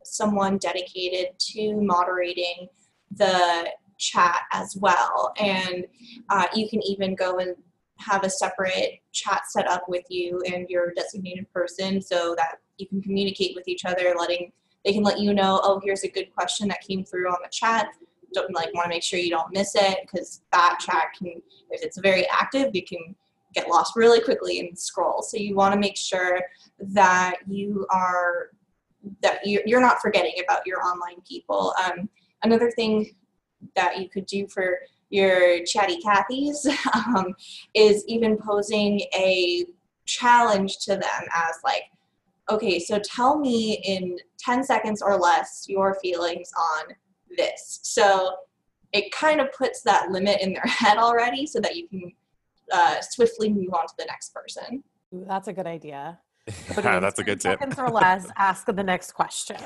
someone 0.05 0.57
dedicated 0.59 1.37
to 1.39 1.81
moderating 1.81 2.69
the 3.17 3.69
chat 3.97 4.41
as 4.51 4.75
well. 4.79 5.33
And 5.37 5.85
uh, 6.29 6.47
you 6.53 6.69
can 6.69 6.81
even 6.83 7.15
go 7.15 7.39
and 7.39 7.55
have 7.97 8.23
a 8.23 8.29
separate 8.29 8.99
chat 9.13 9.43
set 9.49 9.69
up 9.69 9.83
with 9.87 10.03
you 10.09 10.41
and 10.45 10.69
your 10.69 10.93
designated 10.93 11.51
person 11.53 12.01
so 12.01 12.35
that 12.37 12.59
you 12.77 12.87
can 12.87 13.01
communicate 13.01 13.55
with 13.55 13.67
each 13.67 13.85
other, 13.85 14.13
letting 14.17 14.51
they 14.83 14.93
can 14.93 15.01
let 15.01 15.19
you 15.19 15.33
know, 15.33 15.59
oh, 15.63 15.81
here's 15.83 16.03
a 16.03 16.09
good 16.09 16.31
question 16.35 16.67
that 16.67 16.79
came 16.81 17.03
through 17.03 17.27
on 17.27 17.37
the 17.41 17.49
chat. 17.49 17.87
Don't 18.33 18.53
like 18.53 18.71
want 18.75 18.85
to 18.85 18.89
make 18.89 19.01
sure 19.01 19.17
you 19.17 19.31
don't 19.31 19.51
miss 19.51 19.73
it 19.75 19.99
because 20.01 20.41
that 20.51 20.77
chat 20.79 21.07
can 21.17 21.41
if 21.71 21.81
it's 21.81 21.97
very 21.99 22.27
active 22.29 22.75
you 22.75 22.83
can 22.83 23.15
get 23.53 23.69
lost 23.69 23.95
really 23.95 24.19
quickly 24.19 24.59
and 24.59 24.77
scroll 24.77 25.21
so 25.21 25.37
you 25.37 25.55
want 25.55 25.73
to 25.73 25.79
make 25.79 25.95
sure 25.95 26.41
that 26.81 27.35
you 27.47 27.87
are 27.89 28.49
that 29.21 29.39
you're, 29.45 29.81
not 29.81 30.01
forgetting 30.01 30.33
about 30.43 30.65
your 30.65 30.83
online 30.83 31.21
people. 31.27 31.73
Um, 31.83 32.09
another 32.45 32.71
thing 32.71 33.15
that 33.75 33.99
you 33.99 34.09
could 34.09 34.25
do 34.25 34.47
for 34.47 34.79
your 35.09 35.63
chatty 35.65 35.99
Cathys 36.01 36.65
um, 36.95 37.33
is 37.73 38.03
even 38.07 38.37
posing 38.37 39.01
a 39.15 39.65
challenge 40.05 40.77
to 40.79 40.91
them 40.91 41.23
as 41.33 41.55
like 41.63 41.83
okay 42.49 42.77
so 42.77 42.99
tell 42.99 43.39
me 43.39 43.81
in 43.83 44.17
10 44.45 44.63
seconds 44.63 45.01
or 45.01 45.17
less 45.17 45.65
your 45.67 45.95
feelings 45.95 46.51
on 46.57 46.95
this. 47.37 47.79
So 47.83 48.35
it 48.93 49.11
kind 49.11 49.41
of 49.41 49.51
puts 49.51 49.81
that 49.81 50.11
limit 50.11 50.41
in 50.41 50.53
their 50.53 50.61
head 50.65 50.97
already 50.97 51.45
so 51.45 51.59
that 51.59 51.75
you 51.75 51.87
can 51.87 52.11
uh, 52.71 53.01
swiftly 53.01 53.51
move 53.51 53.73
on 53.73 53.87
to 53.87 53.93
the 53.97 54.05
next 54.05 54.33
person. 54.33 54.83
Ooh, 55.13 55.25
that's 55.27 55.47
a 55.47 55.53
good 55.53 55.67
idea. 55.67 56.19
Yeah, 56.77 56.99
that's 56.99 57.17
a 57.17 57.23
good 57.23 57.41
tip. 57.41 57.59
Seconds 57.59 57.79
or 57.79 57.89
less, 57.89 58.27
ask 58.37 58.67
the 58.67 58.83
next 58.83 59.13
question. 59.13 59.57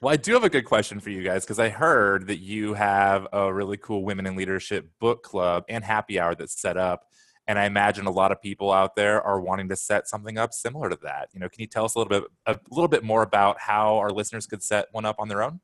Well, 0.00 0.12
I 0.12 0.16
do 0.16 0.34
have 0.34 0.44
a 0.44 0.50
good 0.50 0.64
question 0.64 1.00
for 1.00 1.10
you 1.10 1.22
guys 1.22 1.44
because 1.44 1.58
I 1.58 1.68
heard 1.68 2.26
that 2.26 2.38
you 2.38 2.74
have 2.74 3.26
a 3.32 3.52
really 3.52 3.76
cool 3.76 4.04
women 4.04 4.26
in 4.26 4.36
leadership 4.36 4.90
book 4.98 5.22
club 5.22 5.64
and 5.68 5.84
happy 5.84 6.18
hour 6.18 6.34
that's 6.34 6.60
set 6.60 6.76
up. 6.76 7.06
And 7.46 7.58
I 7.58 7.64
imagine 7.64 8.06
a 8.06 8.10
lot 8.12 8.30
of 8.30 8.40
people 8.40 8.70
out 8.70 8.94
there 8.94 9.22
are 9.22 9.40
wanting 9.40 9.68
to 9.70 9.76
set 9.76 10.08
something 10.08 10.38
up 10.38 10.52
similar 10.52 10.88
to 10.88 10.98
that. 11.02 11.28
You 11.32 11.40
know, 11.40 11.48
can 11.48 11.60
you 11.60 11.66
tell 11.66 11.84
us 11.84 11.94
a 11.94 11.98
little 11.98 12.20
bit 12.20 12.30
a 12.46 12.58
little 12.70 12.88
bit 12.88 13.02
more 13.02 13.22
about 13.22 13.60
how 13.60 13.96
our 13.96 14.10
listeners 14.10 14.46
could 14.46 14.62
set 14.62 14.86
one 14.92 15.04
up 15.04 15.16
on 15.18 15.28
their 15.28 15.42
own? 15.42 15.60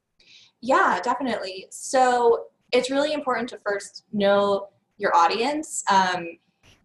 Yeah, 0.60 1.00
definitely. 1.02 1.66
So 1.70 2.46
it's 2.72 2.90
really 2.90 3.12
important 3.12 3.48
to 3.50 3.58
first 3.58 4.04
know 4.12 4.68
your 4.98 5.14
audience. 5.14 5.84
Um, 5.90 6.38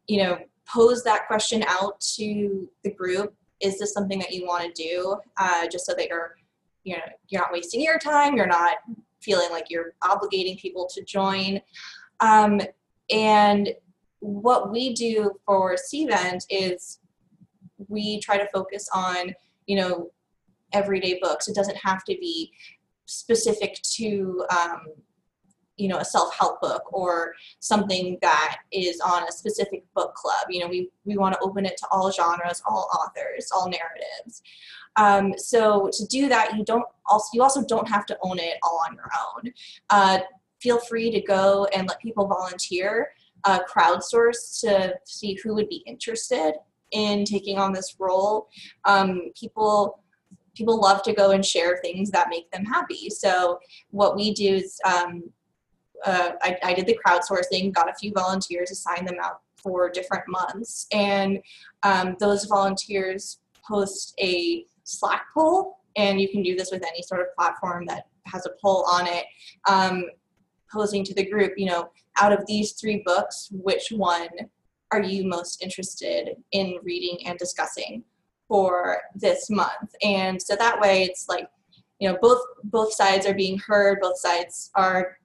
you 0.08 0.22
know, 0.22 0.40
pose 0.68 1.04
that 1.04 1.28
question 1.28 1.64
out 1.68 2.00
to 2.16 2.70
the 2.84 2.92
group. 2.92 3.34
Is 3.60 3.80
this 3.80 3.94
something 3.94 4.20
that 4.20 4.32
you 4.32 4.46
want 4.46 4.64
to 4.74 4.84
do? 4.84 5.18
Uh, 5.38 5.68
just 5.68 5.86
so 5.86 5.94
that 5.96 6.08
you're, 6.10 6.36
you 6.84 6.96
know, 6.96 7.04
you're 7.28 7.42
not 7.42 7.52
wasting 7.52 7.82
your 7.82 8.00
time. 8.00 8.36
You're 8.36 8.48
not 8.48 8.78
feeling 9.22 9.50
like 9.52 9.66
you're 9.70 9.94
obligating 10.04 10.60
people 10.60 10.90
to 10.94 11.04
join. 11.04 11.62
Um, 12.20 12.62
and 13.12 13.70
what 14.20 14.72
we 14.72 14.94
do 14.94 15.32
for 15.46 15.76
Cvent 15.76 16.46
is 16.50 17.00
we 17.88 18.20
try 18.20 18.38
to 18.38 18.48
focus 18.54 18.88
on, 18.94 19.34
you 19.66 19.76
know, 19.76 20.12
everyday 20.74 21.20
books. 21.22 21.48
It 21.48 21.56
doesn't 21.56 21.78
have 21.78 22.04
to 22.06 22.16
be 22.20 22.52
specific 23.06 23.82
to 23.96 24.46
um, 24.50 24.86
you 25.78 25.88
know 25.88 25.98
a 25.98 26.06
self-help 26.06 26.62
book 26.62 26.84
or 26.94 27.34
something 27.60 28.18
that 28.22 28.58
is 28.72 29.02
on 29.02 29.28
a 29.28 29.32
specific 29.32 29.84
book 29.96 30.14
club 30.14 30.46
you 30.50 30.60
know 30.60 30.68
we 30.68 30.90
we 31.06 31.18
want 31.18 31.34
to 31.34 31.40
open 31.42 31.66
it 31.66 31.76
to 31.78 31.88
all 31.92 32.12
genres 32.12 32.62
all 32.68 32.88
authors 33.00 33.50
all 33.52 33.70
narratives 33.70 34.44
um, 34.96 35.34
so 35.38 35.90
to 35.94 36.06
do 36.08 36.28
that 36.30 36.56
you 36.58 36.64
don't 36.66 36.86
also 37.08 37.28
you 37.34 37.42
also 37.42 37.64
don't 37.66 37.88
have 37.88 38.06
to 38.06 38.18
own 38.22 38.40
it 38.40 38.58
all 38.64 38.82
on 38.88 38.96
your 38.96 39.10
own. 39.36 39.54
Uh, 39.90 40.20
feel 40.62 40.80
free 40.80 41.12
to 41.12 41.22
go 41.22 41.66
and 41.74 41.88
let 41.88 42.00
people 42.00 42.28
volunteer 42.28 43.10
uh, 43.46 43.60
crowdsource 43.64 44.62
to 44.62 44.94
see 45.06 45.38
who 45.44 45.56
would 45.56 45.70
be 45.70 45.84
interested 45.88 46.54
in 46.92 47.26
taking 47.26 47.58
on 47.58 47.74
this 47.74 47.96
role. 48.00 48.48
Um, 48.86 49.32
people 49.40 50.00
people 50.54 50.80
love 50.80 51.02
to 51.02 51.14
go 51.14 51.32
and 51.32 51.46
share 51.46 51.80
things 51.82 52.12
that 52.12 52.30
make 52.30 52.52
them 52.52 52.66
happy. 52.66 53.10
So 53.10 53.58
what 53.92 54.18
we 54.18 54.34
do 54.34 54.56
is 54.56 54.78
um, 54.86 55.24
uh, 56.06 56.32
I, 56.42 56.58
I, 56.62 56.74
did 56.74 56.88
the 56.88 57.00
crowdsourcing, 57.06 57.74
got 57.74 57.90
a 57.90 57.94
few 57.94 58.12
volunteers, 58.12 58.70
assigned 58.70 59.08
them 59.08 59.16
out 59.24 59.40
for 59.56 59.90
different 59.90 60.24
months, 60.28 60.88
and 60.92 61.40
um, 61.84 62.18
those 62.20 62.46
volunteers 62.46 63.40
post 63.66 64.14
a 64.20 64.66
Slack 64.92 65.24
poll, 65.34 65.78
and 65.96 66.20
you 66.20 66.30
can 66.30 66.44
do 66.44 66.56
this 66.56 66.72
with 66.72 66.84
any 66.86 67.02
sort 67.02 67.22
of 67.22 67.28
platform 67.38 67.86
that 67.88 68.08
has 68.26 68.46
a 68.46 68.52
poll 68.62 68.86
on 68.92 69.08
it, 69.08 69.26
um, 69.68 70.06
posing 70.72 71.04
to 71.04 71.14
the 71.14 71.30
group, 71.30 71.54
you 71.58 71.66
know, 71.66 71.90
out 72.20 72.32
of 72.32 72.46
these 72.46 72.74
three 72.74 73.02
books, 73.06 73.50
which 73.52 73.92
one 73.92 74.30
are 74.92 75.02
you 75.02 75.28
most 75.28 75.64
interested 75.64 76.36
in 76.52 76.78
reading 76.84 77.26
and 77.26 77.38
discussing? 77.38 78.04
for 78.52 79.00
this 79.16 79.50
month. 79.50 79.96
And 80.04 80.42
so 80.42 80.58
that 80.58 80.78
way 80.82 81.04
it's 81.04 81.30
like, 81.30 81.48
you 82.00 82.12
know, 82.12 82.18
both 82.22 82.42
both 82.66 82.94
sides 82.94 83.26
are 83.26 83.34
being 83.34 83.58
heard, 83.60 84.00
both 84.02 84.18
sides 84.18 84.72
are 84.76 85.18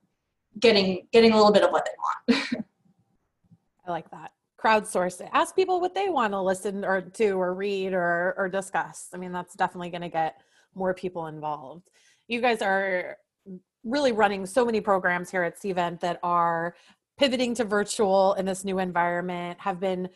getting 0.61 1.09
getting 1.13 1.33
a 1.33 1.37
little 1.37 1.51
bit 1.51 1.65
of 1.65 1.73
what 1.73 1.89
they 2.29 2.37
want. 2.37 2.55
I 3.85 3.91
like 3.91 4.09
that. 4.13 4.31
Crowdsource 4.67 5.21
it. 5.21 5.29
Ask 5.33 5.55
people 5.55 5.81
what 5.81 5.95
they 5.95 6.09
want 6.09 6.33
to 6.33 6.41
listen 6.41 6.85
or 6.85 7.01
to 7.01 7.31
or 7.41 7.55
read 7.55 7.93
or 7.93 8.35
or 8.37 8.49
discuss. 8.49 9.09
I 9.15 9.17
mean, 9.17 9.33
that's 9.33 9.55
definitely 9.55 9.91
going 9.91 10.03
to 10.03 10.09
get 10.09 10.41
more 10.75 10.93
people 10.93 11.29
involved. 11.29 11.89
You 12.27 12.41
guys 12.41 12.63
are 12.63 13.17
really 13.85 14.11
running 14.11 14.45
so 14.45 14.65
many 14.65 14.81
programs 14.81 15.31
here 15.31 15.45
at 15.45 15.61
Cvent 15.61 16.01
that 16.01 16.19
are 16.23 16.75
pivoting 17.17 17.55
to 17.55 17.65
virtual 17.65 18.35
in 18.35 18.45
this 18.45 18.65
new 18.65 18.79
environment, 18.79 19.59
have 19.61 19.79
been 19.79 20.09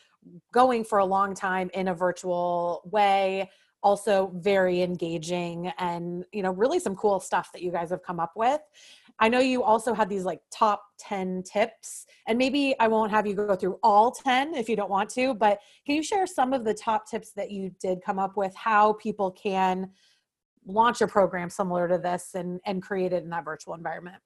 going 0.52 0.84
for 0.84 0.98
a 0.98 1.04
long 1.04 1.34
time 1.34 1.70
in 1.72 1.88
a 1.88 1.94
virtual 1.94 2.82
way 2.90 3.48
also 3.82 4.30
very 4.36 4.82
engaging 4.82 5.72
and 5.78 6.24
you 6.32 6.42
know 6.42 6.50
really 6.50 6.78
some 6.78 6.94
cool 6.94 7.18
stuff 7.18 7.50
that 7.52 7.62
you 7.62 7.70
guys 7.70 7.90
have 7.90 8.02
come 8.02 8.20
up 8.20 8.32
with 8.36 8.60
i 9.20 9.28
know 9.28 9.38
you 9.38 9.62
also 9.62 9.94
had 9.94 10.08
these 10.08 10.24
like 10.24 10.40
top 10.50 10.82
10 10.98 11.42
tips 11.42 12.06
and 12.26 12.36
maybe 12.38 12.74
i 12.80 12.88
won't 12.88 13.10
have 13.10 13.26
you 13.26 13.34
go 13.34 13.54
through 13.54 13.78
all 13.82 14.10
10 14.10 14.54
if 14.54 14.68
you 14.68 14.76
don't 14.76 14.90
want 14.90 15.08
to 15.10 15.34
but 15.34 15.60
can 15.86 15.94
you 15.94 16.02
share 16.02 16.26
some 16.26 16.52
of 16.52 16.64
the 16.64 16.74
top 16.74 17.08
tips 17.08 17.32
that 17.32 17.50
you 17.50 17.70
did 17.80 18.00
come 18.04 18.18
up 18.18 18.36
with 18.36 18.54
how 18.54 18.94
people 18.94 19.30
can 19.30 19.90
launch 20.66 21.00
a 21.00 21.06
program 21.06 21.48
similar 21.48 21.88
to 21.88 21.98
this 21.98 22.30
and 22.34 22.60
and 22.66 22.82
create 22.82 23.12
it 23.12 23.22
in 23.22 23.30
that 23.30 23.44
virtual 23.44 23.74
environment 23.74 24.16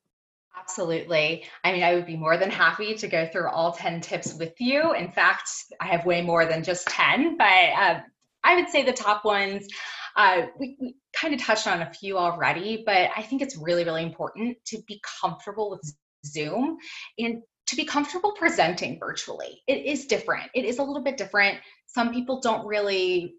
Absolutely. 0.57 1.45
I 1.65 1.73
mean, 1.73 1.83
I 1.83 1.95
would 1.95 2.07
be 2.07 2.17
more 2.17 2.37
than 2.37 2.51
happy 2.51 2.95
to 2.95 3.09
go 3.09 3.27
through 3.27 3.49
all 3.49 3.73
10 3.73 4.01
tips 4.01 4.35
with 4.35 4.55
you. 4.61 4.95
In 4.95 5.11
fact, 5.11 5.51
I 5.81 5.87
have 5.87 6.07
way 6.07 6.23
more 6.23 6.47
than 6.47 6.63
just 6.63 6.87
10, 6.87 7.37
but 7.37 7.45
uh, 7.45 8.01
I 8.45 8.55
would 8.55 8.69
say 8.69 8.85
the 8.85 8.93
top 8.93 9.25
ones, 9.25 9.67
uh, 10.17 10.43
we, 10.59 10.77
we 10.81 10.95
kind 11.15 11.35
of 11.35 11.41
touched 11.41 11.67
on 11.67 11.83
a 11.83 11.93
few 11.93 12.19
already, 12.19 12.83
but 12.85 13.11
I 13.17 13.23
think 13.23 13.43
it's 13.43 13.57
really, 13.57 13.85
really 13.85 14.03
important 14.03 14.57
to 14.67 14.83
be 14.87 15.01
comfortable 15.21 15.71
with 15.71 15.95
Zoom 16.27 16.77
and 17.19 17.43
to 17.67 17.77
be 17.77 17.85
comfortable 17.85 18.33
presenting 18.33 18.99
virtually. 18.99 19.63
It 19.67 19.87
is 19.87 20.07
different. 20.07 20.51
It 20.55 20.65
is 20.65 20.79
a 20.79 20.83
little 20.83 21.03
bit 21.03 21.17
different. 21.17 21.59
Some 21.87 22.13
people 22.13 22.41
don't 22.41 22.67
really 22.67 23.35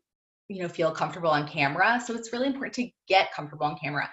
you 0.47 0.61
know 0.61 0.69
feel 0.69 0.91
comfortable 0.91 1.29
on 1.29 1.47
camera 1.47 1.99
so 2.05 2.13
it's 2.15 2.31
really 2.31 2.47
important 2.47 2.73
to 2.73 2.88
get 3.07 3.33
comfortable 3.33 3.65
on 3.65 3.77
camera 3.77 4.09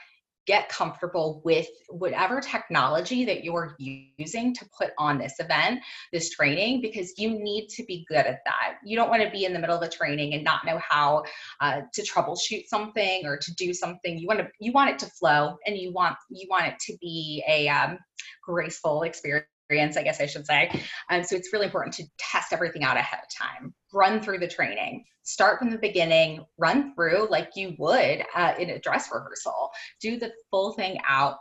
get 0.46 0.68
comfortable 0.68 1.40
with 1.44 1.68
whatever 1.88 2.40
technology 2.40 3.24
that 3.24 3.44
you're 3.44 3.76
using 3.78 4.54
to 4.54 4.66
put 4.76 4.90
on 4.98 5.18
this 5.18 5.34
event, 5.38 5.80
this 6.12 6.30
training, 6.30 6.80
because 6.80 7.12
you 7.16 7.30
need 7.30 7.68
to 7.68 7.84
be 7.84 8.04
good 8.08 8.26
at 8.26 8.40
that. 8.44 8.78
You 8.84 8.96
don't 8.96 9.08
want 9.08 9.22
to 9.22 9.30
be 9.30 9.44
in 9.44 9.52
the 9.52 9.58
middle 9.58 9.76
of 9.76 9.82
a 9.82 9.88
training 9.88 10.34
and 10.34 10.42
not 10.42 10.64
know 10.64 10.80
how 10.86 11.24
uh, 11.60 11.82
to 11.92 12.02
troubleshoot 12.02 12.66
something 12.66 13.24
or 13.24 13.36
to 13.36 13.54
do 13.54 13.72
something. 13.72 14.18
You 14.18 14.26
want 14.26 14.40
to 14.40 14.48
you 14.58 14.72
want 14.72 14.90
it 14.90 14.98
to 15.00 15.06
flow, 15.06 15.56
and 15.66 15.76
you 15.76 15.92
want 15.92 16.16
you 16.30 16.46
want 16.50 16.66
it 16.66 16.78
to 16.86 16.96
be 17.00 17.44
a 17.48 17.68
um, 17.68 17.98
graceful 18.42 19.02
experience 19.02 19.46
I 19.80 20.02
guess 20.02 20.20
I 20.20 20.26
should 20.26 20.46
say. 20.46 20.70
Um, 21.10 21.22
so 21.24 21.36
it's 21.36 21.52
really 21.52 21.66
important 21.66 21.94
to 21.96 22.04
test 22.18 22.52
everything 22.52 22.84
out 22.84 22.96
ahead 22.96 23.20
of 23.22 23.28
time. 23.34 23.74
Run 23.92 24.22
through 24.22 24.38
the 24.38 24.48
training. 24.48 25.04
Start 25.22 25.58
from 25.58 25.70
the 25.70 25.78
beginning. 25.78 26.44
Run 26.58 26.94
through 26.94 27.28
like 27.30 27.50
you 27.54 27.74
would 27.78 28.24
uh, 28.34 28.54
in 28.58 28.70
a 28.70 28.78
dress 28.78 29.08
rehearsal. 29.12 29.70
Do 30.00 30.18
the 30.18 30.32
full 30.50 30.72
thing 30.72 30.98
out. 31.08 31.36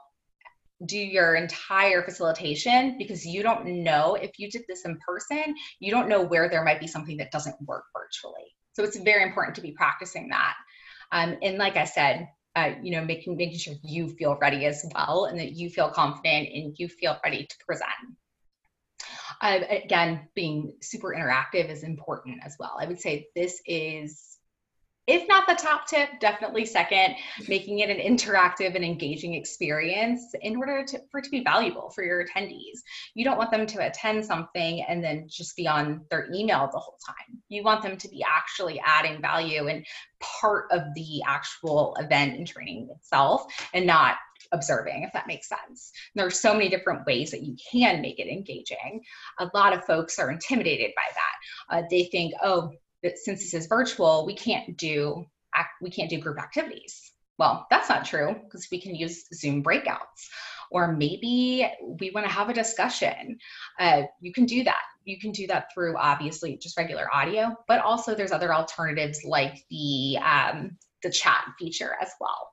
Do 0.86 0.98
your 0.98 1.36
entire 1.36 2.02
facilitation 2.04 2.98
because 2.98 3.26
you 3.26 3.44
don't 3.44 3.84
know 3.84 4.16
if 4.16 4.32
you 4.38 4.50
did 4.50 4.64
this 4.68 4.84
in 4.86 4.98
person, 5.06 5.54
you 5.80 5.92
don't 5.92 6.10
know 6.10 6.24
where 6.24 6.50
there 6.50 6.64
might 6.64 6.80
be 6.80 6.88
something 6.88 7.18
that 7.18 7.32
doesn't 7.32 7.56
work 7.68 7.84
virtually. 7.96 8.56
So 8.74 8.84
it's 8.84 8.98
very 8.98 9.24
important 9.24 9.56
to 9.56 9.62
be 9.62 9.74
practicing 9.74 10.30
that. 10.30 10.56
Um, 11.12 11.38
and 11.42 11.58
like 11.58 11.76
I 11.76 11.86
said, 11.86 12.30
uh, 12.56 12.72
you 12.82 12.92
know, 12.92 13.04
making 13.04 13.38
making 13.38 13.58
sure 13.58 13.74
you 13.84 14.10
feel 14.10 14.38
ready 14.42 14.66
as 14.66 14.86
well, 14.94 15.26
and 15.26 15.40
that 15.40 15.54
you 15.54 15.70
feel 15.70 15.90
confident 15.90 16.50
and 16.54 16.76
you 16.78 16.88
feel 16.88 17.18
ready 17.24 17.46
to 17.46 17.56
present. 17.66 17.90
Again, 19.42 20.28
being 20.36 20.74
super 20.82 21.16
interactive 21.18 21.70
is 21.70 21.84
important 21.84 22.40
as 22.44 22.56
well. 22.60 22.78
I 22.80 22.86
would 22.86 23.00
say 23.00 23.28
this 23.36 23.62
is 23.66 24.32
if 25.08 25.28
not 25.28 25.48
the 25.48 25.56
top 25.56 25.88
tip, 25.88 26.10
definitely 26.20 26.64
second, 26.64 27.16
making 27.48 27.80
it 27.80 27.90
an 27.90 27.98
interactive 27.98 28.76
and 28.76 28.86
engaging 28.86 29.34
experience 29.34 30.34
in 30.42 30.56
order 30.58 30.86
to, 30.86 31.02
for 31.10 31.20
it 31.20 31.24
to 31.24 31.32
be 31.32 31.44
valuable 31.44 31.90
for 31.90 32.04
your 32.04 32.24
attendees. 32.24 32.80
You 33.16 33.26
don't 33.26 33.38
want 33.38 33.52
them 33.52 33.66
to 33.66 33.88
attend 33.88 34.24
something 34.24 34.84
and 34.88 35.04
then 35.04 35.26
just 35.28 35.58
be 35.58 35.68
on 35.68 36.06
their 36.12 36.30
email 36.34 36.70
the 36.72 36.78
whole 36.80 37.00
time. 37.06 37.42
You 37.50 37.64
want 37.64 37.82
them 37.82 37.98
to 37.98 38.10
be 38.10 38.24
actually 38.24 38.80
adding 38.86 39.22
value 39.22 39.68
and 39.68 39.86
part 40.20 40.66
of 40.72 40.84
the 40.94 41.24
actual 41.28 41.96
event 42.00 42.38
and 42.38 42.48
training 42.48 42.90
itself 42.96 43.46
and 43.74 43.88
not 43.88 44.18
observing, 44.52 45.04
if 45.04 45.14
that 45.14 45.28
makes 45.28 45.50
sense. 45.50 45.92
There 46.16 46.26
are 46.26 46.32
so 46.32 46.54
many 46.54 46.70
different 46.70 47.06
ways 47.06 47.32
that 47.32 47.44
you 47.44 47.56
can 47.72 48.02
make 48.02 48.20
it 48.20 48.28
engaging. 48.28 49.02
A 49.40 49.50
lot 49.54 49.74
of 49.74 49.86
folks 49.86 50.20
are 50.20 50.32
intimidated 50.32 50.92
by 50.96 51.14
that. 51.14 51.78
Uh, 51.78 51.88
they 51.90 52.06
think, 52.06 52.34
oh, 52.44 52.72
since 53.16 53.42
this 53.42 53.54
is 53.54 53.68
virtual, 53.68 54.26
we 54.26 54.36
can't 54.36 54.78
do 54.78 55.26
we 55.82 55.90
can't 55.90 56.10
do 56.10 56.20
group 56.20 56.40
activities. 56.40 57.12
Well, 57.38 57.66
that's 57.70 57.90
not 57.90 58.06
true 58.06 58.36
because 58.44 58.68
we 58.72 58.80
can 58.80 58.96
use 58.96 59.26
Zoom 59.34 59.64
breakouts. 59.64 60.30
Or 60.70 60.94
maybe 60.94 61.68
we 62.00 62.12
want 62.12 62.26
to 62.26 62.32
have 62.32 62.50
a 62.50 62.54
discussion. 62.54 63.38
Uh, 63.80 64.04
you 64.22 64.32
can 64.32 64.46
do 64.46 64.64
that. 64.64 64.84
You 65.04 65.20
can 65.20 65.32
do 65.32 65.48
that 65.48 65.74
through 65.74 65.98
obviously 65.98 66.58
just 66.58 66.78
regular 66.78 67.14
audio, 67.14 67.56
but 67.68 67.82
also 67.82 68.16
there's 68.16 68.32
other 68.32 68.54
alternatives 68.54 69.26
like 69.26 69.66
the 69.70 70.18
um, 70.24 70.78
the 71.04 71.10
chat 71.10 71.44
feature 71.60 71.96
as 72.02 72.12
well. 72.22 72.52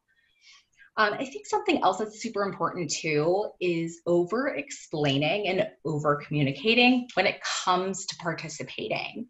Um, 0.98 1.14
I 1.14 1.24
think 1.24 1.46
something 1.46 1.80
else 1.84 1.98
that's 1.98 2.20
super 2.20 2.42
important 2.42 2.90
too 2.90 3.50
is 3.61 4.00
over 4.06 4.48
explaining 4.48 5.46
and 5.46 5.68
over 5.84 6.16
communicating 6.16 7.08
when 7.14 7.24
it 7.24 7.40
comes 7.40 8.04
to 8.06 8.16
participating. 8.16 9.28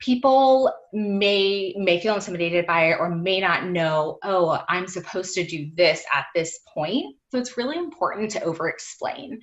People 0.00 0.70
may 0.92 1.74
may 1.78 2.00
feel 2.00 2.16
intimidated 2.16 2.66
by 2.66 2.90
it 2.90 2.96
or 2.98 3.08
may 3.08 3.40
not 3.40 3.64
know 3.64 4.18
oh 4.24 4.62
i'm 4.68 4.86
supposed 4.86 5.34
to 5.34 5.46
do 5.46 5.70
this 5.74 6.04
at 6.12 6.26
this 6.34 6.58
point. 6.74 7.16
So 7.30 7.38
it's 7.38 7.56
really 7.56 7.78
important 7.78 8.30
to 8.32 8.42
over 8.42 8.68
explain 8.68 9.40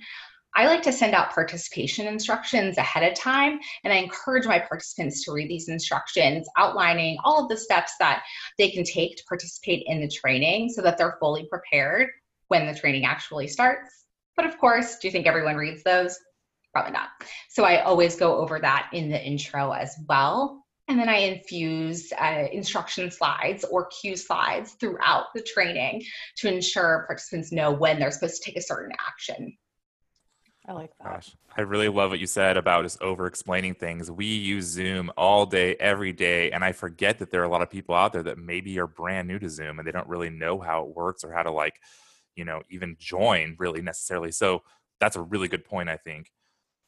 I 0.56 0.66
like 0.66 0.82
to 0.82 0.92
send 0.92 1.14
out 1.14 1.34
participation 1.34 2.06
instructions 2.06 2.78
ahead 2.78 3.10
of 3.10 3.18
time, 3.18 3.58
and 3.82 3.92
I 3.92 3.96
encourage 3.96 4.46
my 4.46 4.60
participants 4.60 5.24
to 5.24 5.32
read 5.32 5.50
these 5.50 5.68
instructions 5.68 6.46
outlining 6.56 7.16
all 7.24 7.42
of 7.42 7.48
the 7.48 7.56
steps 7.56 7.94
that 7.98 8.22
they 8.56 8.70
can 8.70 8.84
take 8.84 9.16
to 9.16 9.24
participate 9.28 9.82
in 9.86 10.00
the 10.00 10.08
training 10.08 10.68
so 10.68 10.80
that 10.82 10.96
they're 10.96 11.16
fully 11.18 11.46
prepared 11.50 12.08
when 12.48 12.66
the 12.66 12.78
training 12.78 13.04
actually 13.04 13.48
starts. 13.48 14.04
But 14.36 14.46
of 14.46 14.58
course, 14.58 14.98
do 14.98 15.08
you 15.08 15.12
think 15.12 15.26
everyone 15.26 15.56
reads 15.56 15.82
those? 15.82 16.16
Probably 16.72 16.92
not. 16.92 17.08
So 17.50 17.64
I 17.64 17.82
always 17.82 18.16
go 18.16 18.36
over 18.36 18.60
that 18.60 18.90
in 18.92 19.08
the 19.08 19.20
intro 19.20 19.72
as 19.72 19.96
well. 20.08 20.64
And 20.86 20.98
then 20.98 21.08
I 21.08 21.16
infuse 21.16 22.12
uh, 22.12 22.46
instruction 22.52 23.10
slides 23.10 23.64
or 23.64 23.86
cue 23.86 24.16
slides 24.16 24.72
throughout 24.78 25.26
the 25.34 25.42
training 25.42 26.04
to 26.38 26.52
ensure 26.52 27.04
participants 27.06 27.52
know 27.52 27.72
when 27.72 27.98
they're 27.98 28.10
supposed 28.10 28.42
to 28.42 28.50
take 28.50 28.58
a 28.58 28.62
certain 28.62 28.92
action. 29.08 29.56
I 30.66 30.72
like 30.72 30.90
that. 30.98 31.04
Gosh, 31.04 31.36
I 31.56 31.60
really 31.60 31.88
love 31.88 32.10
what 32.10 32.20
you 32.20 32.26
said 32.26 32.56
about 32.56 32.84
just 32.84 33.00
over 33.02 33.26
explaining 33.26 33.74
things. 33.74 34.10
We 34.10 34.24
use 34.24 34.64
Zoom 34.64 35.10
all 35.16 35.44
day, 35.44 35.76
every 35.78 36.12
day, 36.12 36.50
and 36.52 36.64
I 36.64 36.72
forget 36.72 37.18
that 37.18 37.30
there 37.30 37.42
are 37.42 37.44
a 37.44 37.50
lot 37.50 37.60
of 37.60 37.68
people 37.68 37.94
out 37.94 38.14
there 38.14 38.22
that 38.22 38.38
maybe 38.38 38.78
are 38.78 38.86
brand 38.86 39.28
new 39.28 39.38
to 39.38 39.50
Zoom 39.50 39.78
and 39.78 39.86
they 39.86 39.92
don't 39.92 40.08
really 40.08 40.30
know 40.30 40.58
how 40.58 40.84
it 40.84 40.96
works 40.96 41.22
or 41.22 41.32
how 41.32 41.42
to 41.42 41.50
like, 41.50 41.74
you 42.34 42.46
know, 42.46 42.62
even 42.70 42.96
join 42.98 43.56
really 43.58 43.82
necessarily. 43.82 44.32
So 44.32 44.62
that's 45.00 45.16
a 45.16 45.22
really 45.22 45.48
good 45.48 45.66
point, 45.66 45.90
I 45.90 45.98
think. 45.98 46.30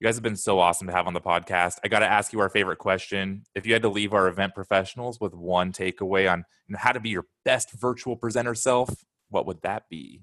You 0.00 0.06
guys 0.06 0.16
have 0.16 0.22
been 0.22 0.36
so 0.36 0.58
awesome 0.58 0.86
to 0.86 0.92
have 0.92 1.06
on 1.06 1.14
the 1.14 1.20
podcast. 1.20 1.78
I 1.84 1.88
got 1.88 2.00
to 2.00 2.10
ask 2.10 2.32
you 2.32 2.40
our 2.40 2.50
favorite 2.50 2.78
question. 2.78 3.44
If 3.54 3.66
you 3.66 3.74
had 3.74 3.82
to 3.82 3.88
leave 3.88 4.12
our 4.12 4.28
event 4.28 4.54
professionals 4.54 5.20
with 5.20 5.34
one 5.34 5.72
takeaway 5.72 6.30
on 6.30 6.44
you 6.66 6.72
know, 6.72 6.78
how 6.78 6.92
to 6.92 7.00
be 7.00 7.10
your 7.10 7.26
best 7.44 7.72
virtual 7.72 8.16
presenter 8.16 8.54
self, 8.54 9.04
what 9.28 9.46
would 9.46 9.60
that 9.62 9.88
be? 9.88 10.22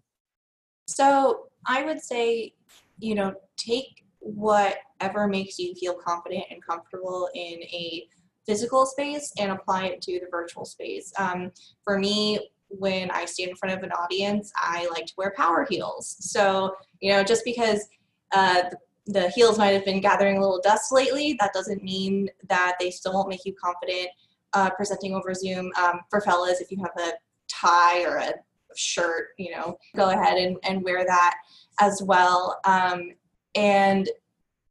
So 0.88 1.48
I 1.66 1.84
would 1.84 2.02
say, 2.02 2.54
you 3.00 3.16
know, 3.16 3.34
take 3.58 4.06
whatever 4.20 5.28
makes 5.28 5.60
you 5.60 5.76
feel 5.76 5.94
confident 5.96 6.46
and 6.50 6.66
comfortable 6.66 7.30
in 7.34 7.62
a 7.64 8.08
physical 8.46 8.86
space 8.86 9.32
and 9.40 9.52
apply 9.52 9.86
it 9.86 10.02
to 10.02 10.20
the 10.20 10.28
virtual 10.32 10.66
space. 10.66 11.14
Um, 11.18 11.52
for 11.84 11.98
me, 12.00 12.50
when 12.70 13.12
I 13.12 13.26
stand 13.26 13.52
in 13.52 13.56
front 13.56 13.78
of 13.78 13.84
an 13.84 13.92
audience, 13.92 14.52
I 14.56 14.88
like 14.92 15.06
to 15.08 15.14
wear 15.18 15.34
power 15.38 15.66
heels. 15.70 16.16
So, 16.20 16.76
you 17.02 17.12
know, 17.12 17.24
just 17.24 17.44
because 17.46 17.88
uh, 18.32 18.64
the 19.06 19.30
heels 19.30 19.58
might 19.58 19.70
have 19.70 19.86
been 19.86 20.02
gathering 20.02 20.38
a 20.38 20.40
little 20.40 20.62
dust 20.64 20.92
lately. 20.92 21.36
That 21.40 21.54
doesn't 21.54 21.84
mean 21.84 22.30
that 22.50 22.76
they 22.80 22.90
still 22.90 23.14
won't 23.14 23.30
make 23.30 23.46
you 23.46 23.54
confident 23.62 24.10
uh, 24.54 24.70
presenting 24.72 25.14
over 25.14 25.34
Zoom. 25.34 25.72
Um, 25.82 26.02
for 26.10 26.22
fellas, 26.22 26.62
if 26.62 26.72
you 26.72 26.78
have 26.82 26.98
a 26.98 27.14
tie 27.50 28.04
or 28.04 28.18
a 28.18 28.34
shirt, 28.76 29.30
you 29.38 29.52
know, 29.52 29.78
go 29.96 30.10
ahead 30.10 30.38
and, 30.38 30.58
and 30.64 30.84
wear 30.84 31.06
that 31.06 31.36
as 31.80 32.02
well. 32.04 32.60
Um, 32.66 33.12
and 33.56 34.10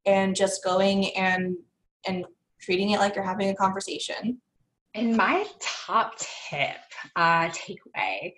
and 0.07 0.35
just 0.35 0.65
going 0.65 1.15
and 1.17 1.57
and 2.07 2.25
treating 2.61 2.91
it 2.91 2.99
like 2.99 3.15
you're 3.15 3.25
having 3.25 3.51
a 3.51 3.55
conversation. 3.55 4.41
And 4.95 5.17
my 5.17 5.47
top 5.61 6.19
tip, 6.19 6.77
uh, 7.17 7.49
takeaway, 7.49 8.35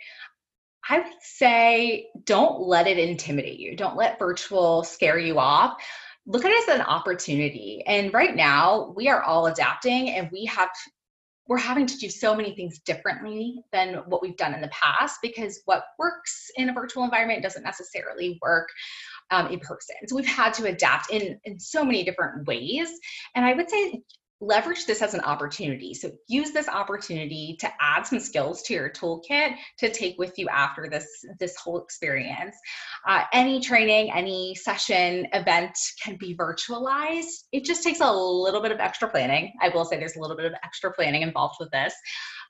I 0.89 0.99
would 0.99 1.13
say 1.21 2.09
don't 2.25 2.61
let 2.61 2.87
it 2.87 2.99
intimidate 2.99 3.59
you. 3.59 3.77
Don't 3.77 3.97
let 3.97 4.19
virtual 4.19 4.85
scare 4.85 5.19
you 5.19 5.39
off. 5.39 5.83
Look 6.27 6.45
at 6.45 6.53
it 6.53 6.69
as 6.69 6.77
an 6.77 6.87
opportunity. 6.87 7.83
And 7.87 8.13
right 8.15 8.35
now, 8.35 8.93
we 8.97 9.09
are 9.09 9.23
all 9.23 9.47
adapting 9.47 10.11
and 10.11 10.31
we 10.31 10.45
have 10.47 10.69
we're 11.47 11.59
having 11.59 11.87
to 11.87 11.99
do 11.99 12.09
so 12.09 12.35
many 12.35 12.55
things 12.55 12.79
differently 12.81 13.63
than 13.73 13.97
what 14.07 14.23
we've 14.23 14.37
done 14.37 14.55
in 14.55 14.61
the 14.61 14.69
past 14.69 15.19
because 15.23 15.61
what 15.67 15.85
works 15.99 16.51
in 16.57 16.71
a 16.71 16.73
virtual 16.73 17.05
environment 17.05 17.43
doesn't 17.43 17.63
necessarily 17.63 18.39
work 18.41 18.69
um, 19.31 19.49
in 19.49 19.61
person. 19.61 19.97
So 20.07 20.17
we've 20.17 20.27
had 20.27 20.55
to 20.55 20.67
adapt 20.67 21.11
in, 21.11 21.39
in 21.45 21.59
so 21.59 21.85
many 21.85 22.05
different 22.05 22.47
ways. 22.47 22.89
And 23.35 23.45
I 23.45 23.53
would 23.55 23.69
say 23.69 24.03
leverage 24.47 24.87
this 24.87 25.03
as 25.03 25.15
an 25.15 25.21
opportunity. 25.21 25.95
So 25.95 26.11
use 26.29 26.53
this 26.53 26.69
opportunity 26.69 27.57
to 27.61 27.69
add 27.81 28.07
some 28.07 28.21
skills 28.21 28.63
to 28.65 28.75
your 28.75 28.91
toolkit 28.91 29.57
to 29.79 29.93
take 29.93 30.19
with 30.19 30.39
you 30.39 30.49
after 30.49 30.89
this 30.91 31.07
this 31.39 31.57
whole 31.57 31.81
experience. 31.81 32.57
Uh, 33.07 33.23
any 33.33 33.61
training, 33.61 34.13
any 34.13 34.55
session, 34.55 35.27
event 35.33 35.77
can 36.03 36.17
be 36.17 36.37
virtualized. 36.37 37.45
It 37.53 37.65
just 37.65 37.83
takes 37.83 38.01
a 38.01 38.13
little 38.13 38.61
bit 38.61 38.73
of 38.73 38.81
extra 38.81 39.09
planning. 39.09 39.53
I 39.61 39.69
will 39.69 39.85
say 39.85 39.99
there's 39.99 40.17
a 40.17 40.21
little 40.21 40.37
bit 40.37 40.47
of 40.47 40.53
extra 40.65 40.93
planning 40.93 41.23
involved 41.23 41.57
with 41.61 41.71
this 41.71 41.95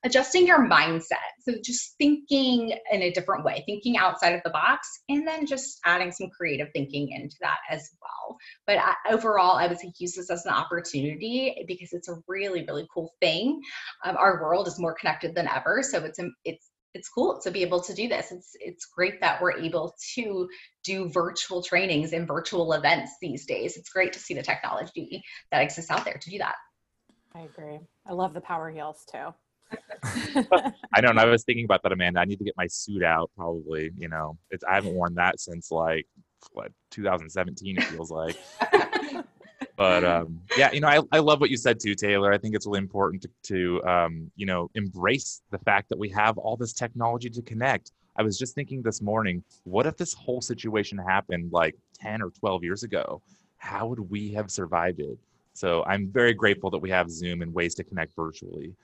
adjusting 0.05 0.47
your 0.47 0.69
mindset. 0.69 1.33
So 1.41 1.55
just 1.63 1.97
thinking 1.99 2.77
in 2.93 3.03
a 3.03 3.11
different 3.13 3.45
way, 3.45 3.63
thinking 3.67 3.97
outside 3.97 4.35
of 4.35 4.43
the 4.45 4.51
box, 4.51 4.89
and 5.09 5.27
then 5.27 5.47
just 5.47 5.81
adding 5.85 6.13
some 6.13 6.31
creative 6.31 6.69
thinking 6.75 7.11
into 7.11 7.37
that 7.41 7.59
as 7.71 7.91
well. 8.01 8.37
But 8.67 8.79
I, 8.79 8.95
overall, 9.11 9.57
I 9.57 9.67
would 9.67 9.79
say 9.79 9.93
use 9.99 10.15
this 10.15 10.31
as 10.31 10.45
an 10.47 10.53
opportunity 10.53 11.65
because 11.67 11.93
it's 11.93 12.09
a 12.09 12.17
really, 12.29 12.65
really 12.67 12.87
cool 12.93 13.13
thing. 13.21 13.61
Um, 14.05 14.17
our 14.17 14.41
world 14.43 14.69
is 14.69 14.79
more 14.79 14.95
connected 14.95 15.35
than 15.35 15.49
ever, 15.49 15.83
so 15.83 16.05
it's 16.05 16.21
it's 16.45 16.71
it's 16.95 17.09
cool 17.09 17.41
to 17.43 17.51
be 17.51 17.63
able 17.63 17.81
to 17.83 17.95
do 17.95 18.09
this. 18.09 18.31
It's 18.31 18.53
it's 18.61 18.87
great 18.87 19.21
that 19.21 19.43
we're 19.43 19.59
able 19.59 19.95
to 20.15 20.49
do 20.85 21.09
virtual 21.09 21.63
trainings 21.63 22.13
and 22.13 22.27
virtual 22.27 22.73
events 22.73 23.13
these 23.21 23.47
days. 23.47 23.77
It's 23.77 23.91
great 23.91 24.13
to 24.13 24.19
see 24.21 24.35
the 24.35 24.43
technology 24.43 25.23
that 25.51 25.63
exists 25.63 25.91
out 25.91 26.05
there 26.05 26.19
to 26.19 26.31
do 26.31 26.39
that. 26.39 26.55
I 27.35 27.41
agree. 27.41 27.81
I 28.07 28.13
love 28.13 28.33
the 28.33 28.41
power 28.41 28.71
heels 28.71 29.05
too. 29.11 29.35
I 30.93 31.01
know, 31.01 31.11
and 31.11 31.19
I 31.19 31.25
was 31.25 31.45
thinking 31.45 31.65
about 31.65 31.83
that, 31.83 31.93
Amanda. 31.93 32.21
I 32.21 32.25
need 32.25 32.39
to 32.39 32.45
get 32.45 32.57
my 32.57 32.67
suit 32.67 33.03
out. 33.03 33.31
Probably, 33.37 33.91
you 33.97 34.09
know, 34.09 34.37
it's 34.51 34.65
I 34.65 34.75
haven't 34.75 34.95
worn 34.95 35.15
that 35.15 35.41
since 35.41 35.71
like 35.71 36.07
what 36.53 36.73
2017. 36.91 37.79
It 37.79 37.85
feels 37.85 38.11
like. 38.11 38.37
but 39.77 40.05
um, 40.05 40.41
yeah, 40.57 40.73
you 40.73 40.81
know, 40.81 40.89
I, 40.89 41.01
I 41.13 41.19
love 41.21 41.41
what 41.41 41.51
you 41.51 41.57
said 41.57 41.81
too, 41.81 41.95
Taylor. 41.95 42.33
I 42.33 42.39
think 42.39 42.55
it's 42.55 42.67
really 42.67 42.79
important 42.79 43.23
to, 43.23 43.31
to 43.45 43.89
um, 43.89 44.31
you 44.37 44.47
know 44.47 44.71
embrace 44.75 45.43
the 45.51 45.59
fact 45.59 45.89
that 45.89 45.99
we 45.99 46.09
have 46.11 46.39
all 46.39 46.57
this 46.57 46.73
technology 46.73 47.31
to 47.31 47.43
connect. 47.43 47.93
I 48.17 48.23
was 48.23 48.39
just 48.39 48.55
thinking 48.55 48.83
this 48.83 49.03
morning, 49.03 49.43
what 49.65 49.87
if 49.87 49.97
this 49.97 50.15
whole 50.15 50.41
situation 50.41 50.99
happened 50.99 51.51
like 51.51 51.75
10 52.01 52.23
or 52.23 52.31
12 52.31 52.63
years 52.63 52.85
ago? 52.85 53.21
How 53.57 53.87
would 53.89 53.99
we 53.99 54.33
have 54.35 54.51
survived 54.51 55.01
it? 55.01 55.19
So 55.53 55.85
I'm 55.87 56.09
very 56.09 56.35
grateful 56.35 56.71
that 56.71 56.79
we 56.79 56.91
have 56.91 57.11
Zoom 57.11 57.43
and 57.43 57.53
ways 57.53 57.75
to 57.77 57.85
connect 57.85 58.15
virtually. 58.15 58.75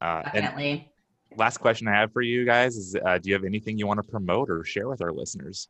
Uh, 0.00 0.22
Definitely. 0.22 0.90
Last 1.36 1.58
question 1.58 1.88
I 1.88 1.92
have 1.92 2.12
for 2.12 2.22
you 2.22 2.44
guys 2.44 2.76
is: 2.76 2.96
uh, 3.04 3.18
Do 3.18 3.28
you 3.28 3.34
have 3.34 3.44
anything 3.44 3.78
you 3.78 3.86
want 3.86 4.02
to 4.02 4.08
promote 4.08 4.50
or 4.50 4.64
share 4.64 4.88
with 4.88 5.02
our 5.02 5.12
listeners? 5.12 5.68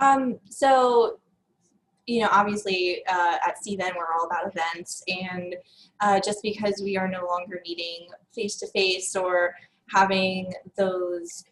Um, 0.00 0.38
so, 0.48 1.20
you 2.06 2.22
know, 2.22 2.28
obviously 2.32 3.02
uh, 3.08 3.36
at 3.46 3.56
CVent 3.64 3.94
we're 3.96 4.12
all 4.18 4.26
about 4.26 4.48
events, 4.48 5.02
and 5.06 5.54
uh, 6.00 6.18
just 6.18 6.40
because 6.42 6.80
we 6.82 6.96
are 6.96 7.08
no 7.08 7.26
longer 7.26 7.60
meeting 7.64 8.08
face 8.34 8.56
to 8.56 8.66
face 8.68 9.14
or 9.14 9.54
having 9.90 10.52
those 10.76 11.44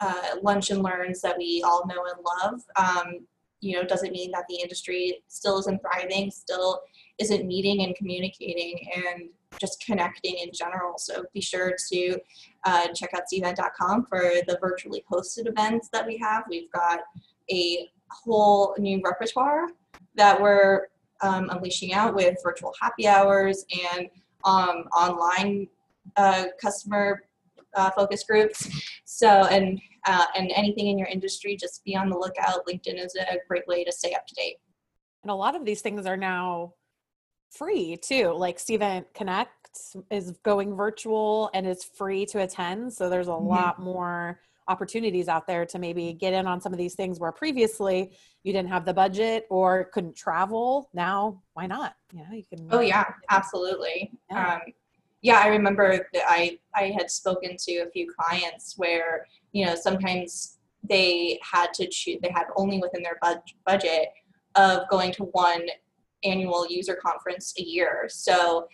uh, 0.00 0.36
lunch 0.42 0.70
and 0.70 0.82
learns 0.82 1.20
that 1.22 1.36
we 1.36 1.62
all 1.66 1.86
know 1.86 2.04
and 2.04 2.24
love, 2.42 2.60
um, 2.76 3.26
you 3.60 3.74
know, 3.74 3.82
doesn't 3.82 4.12
mean 4.12 4.30
that 4.32 4.44
the 4.48 4.60
industry 4.60 5.22
still 5.28 5.58
isn't 5.58 5.80
thriving, 5.80 6.30
still 6.30 6.80
isn't 7.18 7.46
meeting 7.46 7.82
and 7.82 7.94
communicating. 7.96 8.88
And 8.94 9.30
just 9.60 9.84
connecting 9.84 10.36
in 10.38 10.50
general. 10.52 10.98
So 10.98 11.24
be 11.32 11.40
sure 11.40 11.74
to 11.90 12.18
uh, 12.64 12.88
check 12.94 13.10
out 13.14 13.22
cvent.com 13.32 14.06
for 14.06 14.20
the 14.46 14.58
virtually 14.60 15.04
hosted 15.10 15.48
events 15.48 15.88
that 15.92 16.06
we 16.06 16.18
have. 16.18 16.44
We've 16.48 16.70
got 16.72 17.00
a 17.50 17.88
whole 18.10 18.74
new 18.78 19.00
repertoire 19.04 19.68
that 20.14 20.40
we're 20.40 20.88
um, 21.22 21.48
unleashing 21.50 21.94
out 21.94 22.14
with 22.14 22.36
virtual 22.42 22.74
happy 22.80 23.06
hours 23.06 23.64
and 23.94 24.08
um, 24.44 24.84
online 24.94 25.68
uh, 26.16 26.46
customer 26.60 27.22
uh, 27.74 27.90
focus 27.90 28.24
groups. 28.24 28.68
So, 29.04 29.28
and 29.28 29.80
uh, 30.06 30.26
and 30.36 30.52
anything 30.54 30.86
in 30.86 30.98
your 30.98 31.08
industry, 31.08 31.56
just 31.56 31.84
be 31.84 31.96
on 31.96 32.08
the 32.08 32.16
lookout. 32.16 32.64
LinkedIn 32.66 33.04
is 33.04 33.16
a 33.16 33.38
great 33.48 33.66
way 33.66 33.82
to 33.82 33.90
stay 33.90 34.14
up 34.14 34.24
to 34.28 34.34
date. 34.34 34.56
And 35.24 35.32
a 35.32 35.34
lot 35.34 35.56
of 35.56 35.64
these 35.64 35.80
things 35.80 36.06
are 36.06 36.16
now 36.16 36.74
free 37.50 37.96
too. 37.96 38.32
Like 38.32 38.58
Cvent 38.58 39.06
Connect 39.14 39.50
is 40.10 40.32
going 40.42 40.74
virtual 40.74 41.50
and 41.54 41.66
is 41.66 41.84
free 41.84 42.26
to 42.26 42.42
attend. 42.42 42.92
So 42.92 43.08
there's 43.08 43.28
a 43.28 43.32
mm-hmm. 43.32 43.48
lot 43.48 43.80
more 43.80 44.40
opportunities 44.68 45.28
out 45.28 45.46
there 45.46 45.64
to 45.64 45.78
maybe 45.78 46.12
get 46.12 46.32
in 46.32 46.46
on 46.46 46.60
some 46.60 46.72
of 46.72 46.78
these 46.78 46.94
things 46.94 47.20
where 47.20 47.30
previously 47.30 48.10
you 48.42 48.52
didn't 48.52 48.68
have 48.68 48.84
the 48.84 48.94
budget 48.94 49.46
or 49.50 49.90
couldn't 49.92 50.16
travel. 50.16 50.90
Now, 50.92 51.42
why 51.54 51.66
not? 51.66 51.94
Yeah, 52.12 52.32
you 52.32 52.44
can. 52.44 52.66
Oh 52.70 52.80
yeah, 52.80 53.04
absolutely. 53.30 54.12
Yeah. 54.30 54.54
Um, 54.54 54.60
yeah, 55.22 55.40
I 55.42 55.48
remember 55.48 56.06
that 56.12 56.22
I 56.28 56.58
I 56.74 56.94
had 56.96 57.10
spoken 57.10 57.56
to 57.58 57.72
a 57.78 57.90
few 57.90 58.06
clients 58.18 58.74
where 58.76 59.26
you 59.52 59.66
know 59.66 59.74
sometimes 59.74 60.58
they 60.88 61.38
had 61.42 61.72
to 61.74 61.88
choose 61.88 62.18
they 62.22 62.30
had 62.30 62.46
only 62.56 62.78
within 62.78 63.02
their 63.02 63.18
bud- 63.20 63.42
budget 63.64 64.08
of 64.54 64.88
going 64.88 65.12
to 65.12 65.24
one 65.24 65.66
annual 66.24 66.66
user 66.68 66.98
conference 67.00 67.54
a 67.58 67.62
year. 67.62 68.06
So, 68.08 68.68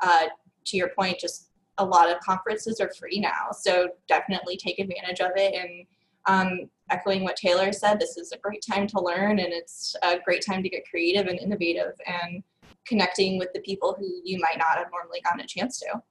uh, 0.00 0.26
to 0.66 0.76
your 0.76 0.90
point, 0.90 1.18
just 1.18 1.50
a 1.78 1.84
lot 1.84 2.10
of 2.10 2.20
conferences 2.20 2.80
are 2.80 2.90
free 2.98 3.20
now. 3.20 3.50
So, 3.52 3.88
definitely 4.08 4.56
take 4.56 4.78
advantage 4.78 5.20
of 5.20 5.32
it. 5.36 5.54
And 5.54 5.86
um, 6.26 6.70
echoing 6.90 7.22
what 7.24 7.36
Taylor 7.36 7.72
said, 7.72 8.00
this 8.00 8.16
is 8.16 8.32
a 8.32 8.38
great 8.38 8.64
time 8.66 8.86
to 8.88 9.00
learn 9.00 9.38
and 9.38 9.52
it's 9.52 9.94
a 10.02 10.18
great 10.24 10.44
time 10.44 10.62
to 10.62 10.68
get 10.68 10.88
creative 10.88 11.26
and 11.26 11.38
innovative 11.38 11.92
and 12.06 12.42
connecting 12.86 13.38
with 13.38 13.52
the 13.54 13.60
people 13.60 13.94
who 13.98 14.06
you 14.24 14.38
might 14.38 14.58
not 14.58 14.76
have 14.76 14.88
normally 14.90 15.20
gotten 15.22 15.40
a 15.40 15.46
chance 15.46 15.78
to. 15.80 16.02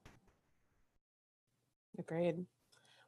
Agreed. 2.00 2.46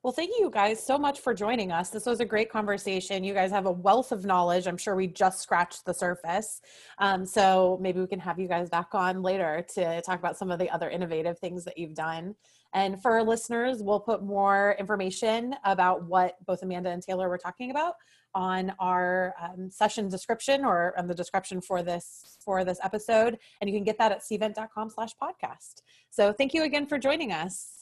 Well, 0.05 0.13
thank 0.13 0.33
you 0.39 0.51
guys 0.51 0.85
so 0.85 0.99
much 0.99 1.21
for 1.21 1.33
joining 1.33 1.71
us. 1.71 1.89
This 1.89 2.05
was 2.05 2.19
a 2.19 2.25
great 2.25 2.51
conversation. 2.51 3.23
You 3.23 3.33
guys 3.33 3.49
have 3.49 3.65
a 3.65 3.71
wealth 3.71 4.11
of 4.11 4.23
knowledge. 4.23 4.67
I'm 4.67 4.77
sure 4.77 4.95
we 4.95 5.07
just 5.07 5.41
scratched 5.41 5.83
the 5.83 5.95
surface. 5.95 6.61
Um, 6.99 7.25
so 7.25 7.79
maybe 7.81 7.99
we 7.99 8.05
can 8.05 8.19
have 8.19 8.37
you 8.37 8.47
guys 8.47 8.69
back 8.69 8.93
on 8.93 9.23
later 9.23 9.65
to 9.73 10.03
talk 10.03 10.19
about 10.19 10.37
some 10.37 10.51
of 10.51 10.59
the 10.59 10.69
other 10.69 10.91
innovative 10.91 11.39
things 11.39 11.65
that 11.65 11.79
you've 11.79 11.95
done. 11.95 12.35
And 12.71 13.01
for 13.01 13.13
our 13.13 13.23
listeners, 13.23 13.81
we'll 13.81 13.99
put 13.99 14.21
more 14.21 14.75
information 14.77 15.55
about 15.63 16.05
what 16.05 16.35
both 16.45 16.61
Amanda 16.61 16.91
and 16.91 17.01
Taylor 17.01 17.27
were 17.27 17.39
talking 17.39 17.71
about 17.71 17.95
on 18.35 18.75
our 18.77 19.33
um, 19.41 19.71
session 19.71 20.07
description 20.07 20.63
or 20.65 20.93
on 20.99 21.07
the 21.07 21.15
description 21.15 21.61
for 21.61 21.81
this 21.81 22.37
for 22.45 22.63
this 22.63 22.77
episode 22.83 23.39
and 23.61 23.69
you 23.69 23.75
can 23.75 23.85
get 23.85 23.97
that 23.97 24.11
at 24.11 24.21
cvent.com 24.21 24.89
slash 24.89 25.11
podcast 25.23 25.81
so 26.09 26.33
thank 26.33 26.53
you 26.53 26.63
again 26.63 26.85
for 26.85 26.99
joining 26.99 27.31
us 27.31 27.81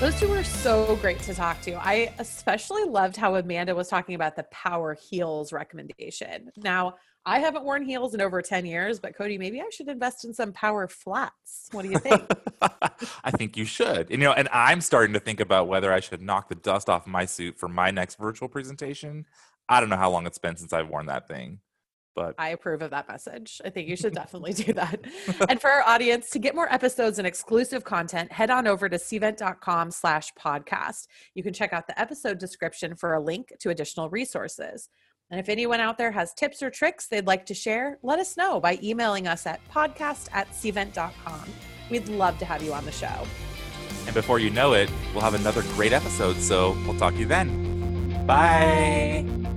those 0.00 0.18
two 0.18 0.28
were 0.28 0.42
so 0.42 0.96
great 0.96 1.18
to 1.18 1.34
talk 1.34 1.60
to. 1.60 1.74
I 1.74 2.14
especially 2.18 2.84
loved 2.84 3.18
how 3.18 3.34
Amanda 3.34 3.74
was 3.74 3.88
talking 3.88 4.14
about 4.14 4.34
the 4.34 4.44
power 4.44 4.94
heels 4.94 5.52
recommendation. 5.52 6.50
Now, 6.56 6.94
I 7.26 7.38
haven't 7.38 7.64
worn 7.64 7.84
heels 7.84 8.14
in 8.14 8.22
over 8.22 8.40
10 8.40 8.64
years, 8.64 8.98
but 8.98 9.14
Cody, 9.14 9.36
maybe 9.36 9.60
I 9.60 9.68
should 9.70 9.88
invest 9.88 10.24
in 10.24 10.32
some 10.32 10.54
power 10.54 10.88
flats. 10.88 11.68
What 11.72 11.82
do 11.82 11.90
you 11.90 11.98
think? 11.98 12.22
I 12.62 13.30
think 13.30 13.58
you 13.58 13.66
should. 13.66 14.10
You 14.10 14.16
know, 14.16 14.32
and 14.32 14.48
I'm 14.54 14.80
starting 14.80 15.12
to 15.12 15.20
think 15.20 15.38
about 15.38 15.68
whether 15.68 15.92
I 15.92 16.00
should 16.00 16.22
knock 16.22 16.48
the 16.48 16.54
dust 16.54 16.88
off 16.88 17.06
my 17.06 17.26
suit 17.26 17.58
for 17.58 17.68
my 17.68 17.90
next 17.90 18.18
virtual 18.18 18.48
presentation. 18.48 19.26
I 19.68 19.80
don't 19.80 19.90
know 19.90 19.96
how 19.96 20.10
long 20.10 20.26
it's 20.26 20.38
been 20.38 20.56
since 20.56 20.72
I've 20.72 20.88
worn 20.88 21.06
that 21.06 21.28
thing 21.28 21.60
but 22.14 22.34
I 22.38 22.50
approve 22.50 22.82
of 22.82 22.90
that 22.90 23.08
message. 23.08 23.60
I 23.64 23.70
think 23.70 23.88
you 23.88 23.96
should 23.96 24.14
definitely 24.22 24.52
do 24.52 24.72
that. 24.74 25.00
and 25.48 25.60
for 25.60 25.70
our 25.70 25.82
audience, 25.82 26.30
to 26.30 26.38
get 26.38 26.54
more 26.54 26.72
episodes 26.72 27.18
and 27.18 27.26
exclusive 27.26 27.84
content, 27.84 28.32
head 28.32 28.50
on 28.50 28.66
over 28.66 28.88
to 28.88 28.96
cvent.com 28.96 29.90
slash 29.90 30.32
podcast. 30.38 31.06
You 31.34 31.42
can 31.42 31.52
check 31.52 31.72
out 31.72 31.86
the 31.86 31.98
episode 32.00 32.38
description 32.38 32.94
for 32.96 33.14
a 33.14 33.20
link 33.20 33.52
to 33.60 33.70
additional 33.70 34.08
resources. 34.10 34.88
And 35.30 35.38
if 35.38 35.48
anyone 35.48 35.80
out 35.80 35.96
there 35.96 36.10
has 36.10 36.34
tips 36.34 36.62
or 36.62 36.70
tricks 36.70 37.06
they'd 37.06 37.26
like 37.26 37.46
to 37.46 37.54
share, 37.54 37.98
let 38.02 38.18
us 38.18 38.36
know 38.36 38.60
by 38.60 38.78
emailing 38.82 39.28
us 39.28 39.46
at 39.46 39.60
podcast 39.72 40.28
at 40.32 40.50
cvent.com. 40.50 41.44
We'd 41.88 42.08
love 42.08 42.38
to 42.38 42.44
have 42.44 42.62
you 42.62 42.72
on 42.72 42.84
the 42.84 42.92
show. 42.92 43.26
And 44.06 44.14
before 44.14 44.38
you 44.38 44.50
know 44.50 44.72
it, 44.72 44.90
we'll 45.12 45.22
have 45.22 45.34
another 45.34 45.62
great 45.74 45.92
episode. 45.92 46.36
So 46.38 46.76
we'll 46.84 46.98
talk 46.98 47.14
to 47.14 47.20
you 47.20 47.26
then. 47.26 48.26
Bye. 48.26 49.24
Bye. 49.26 49.49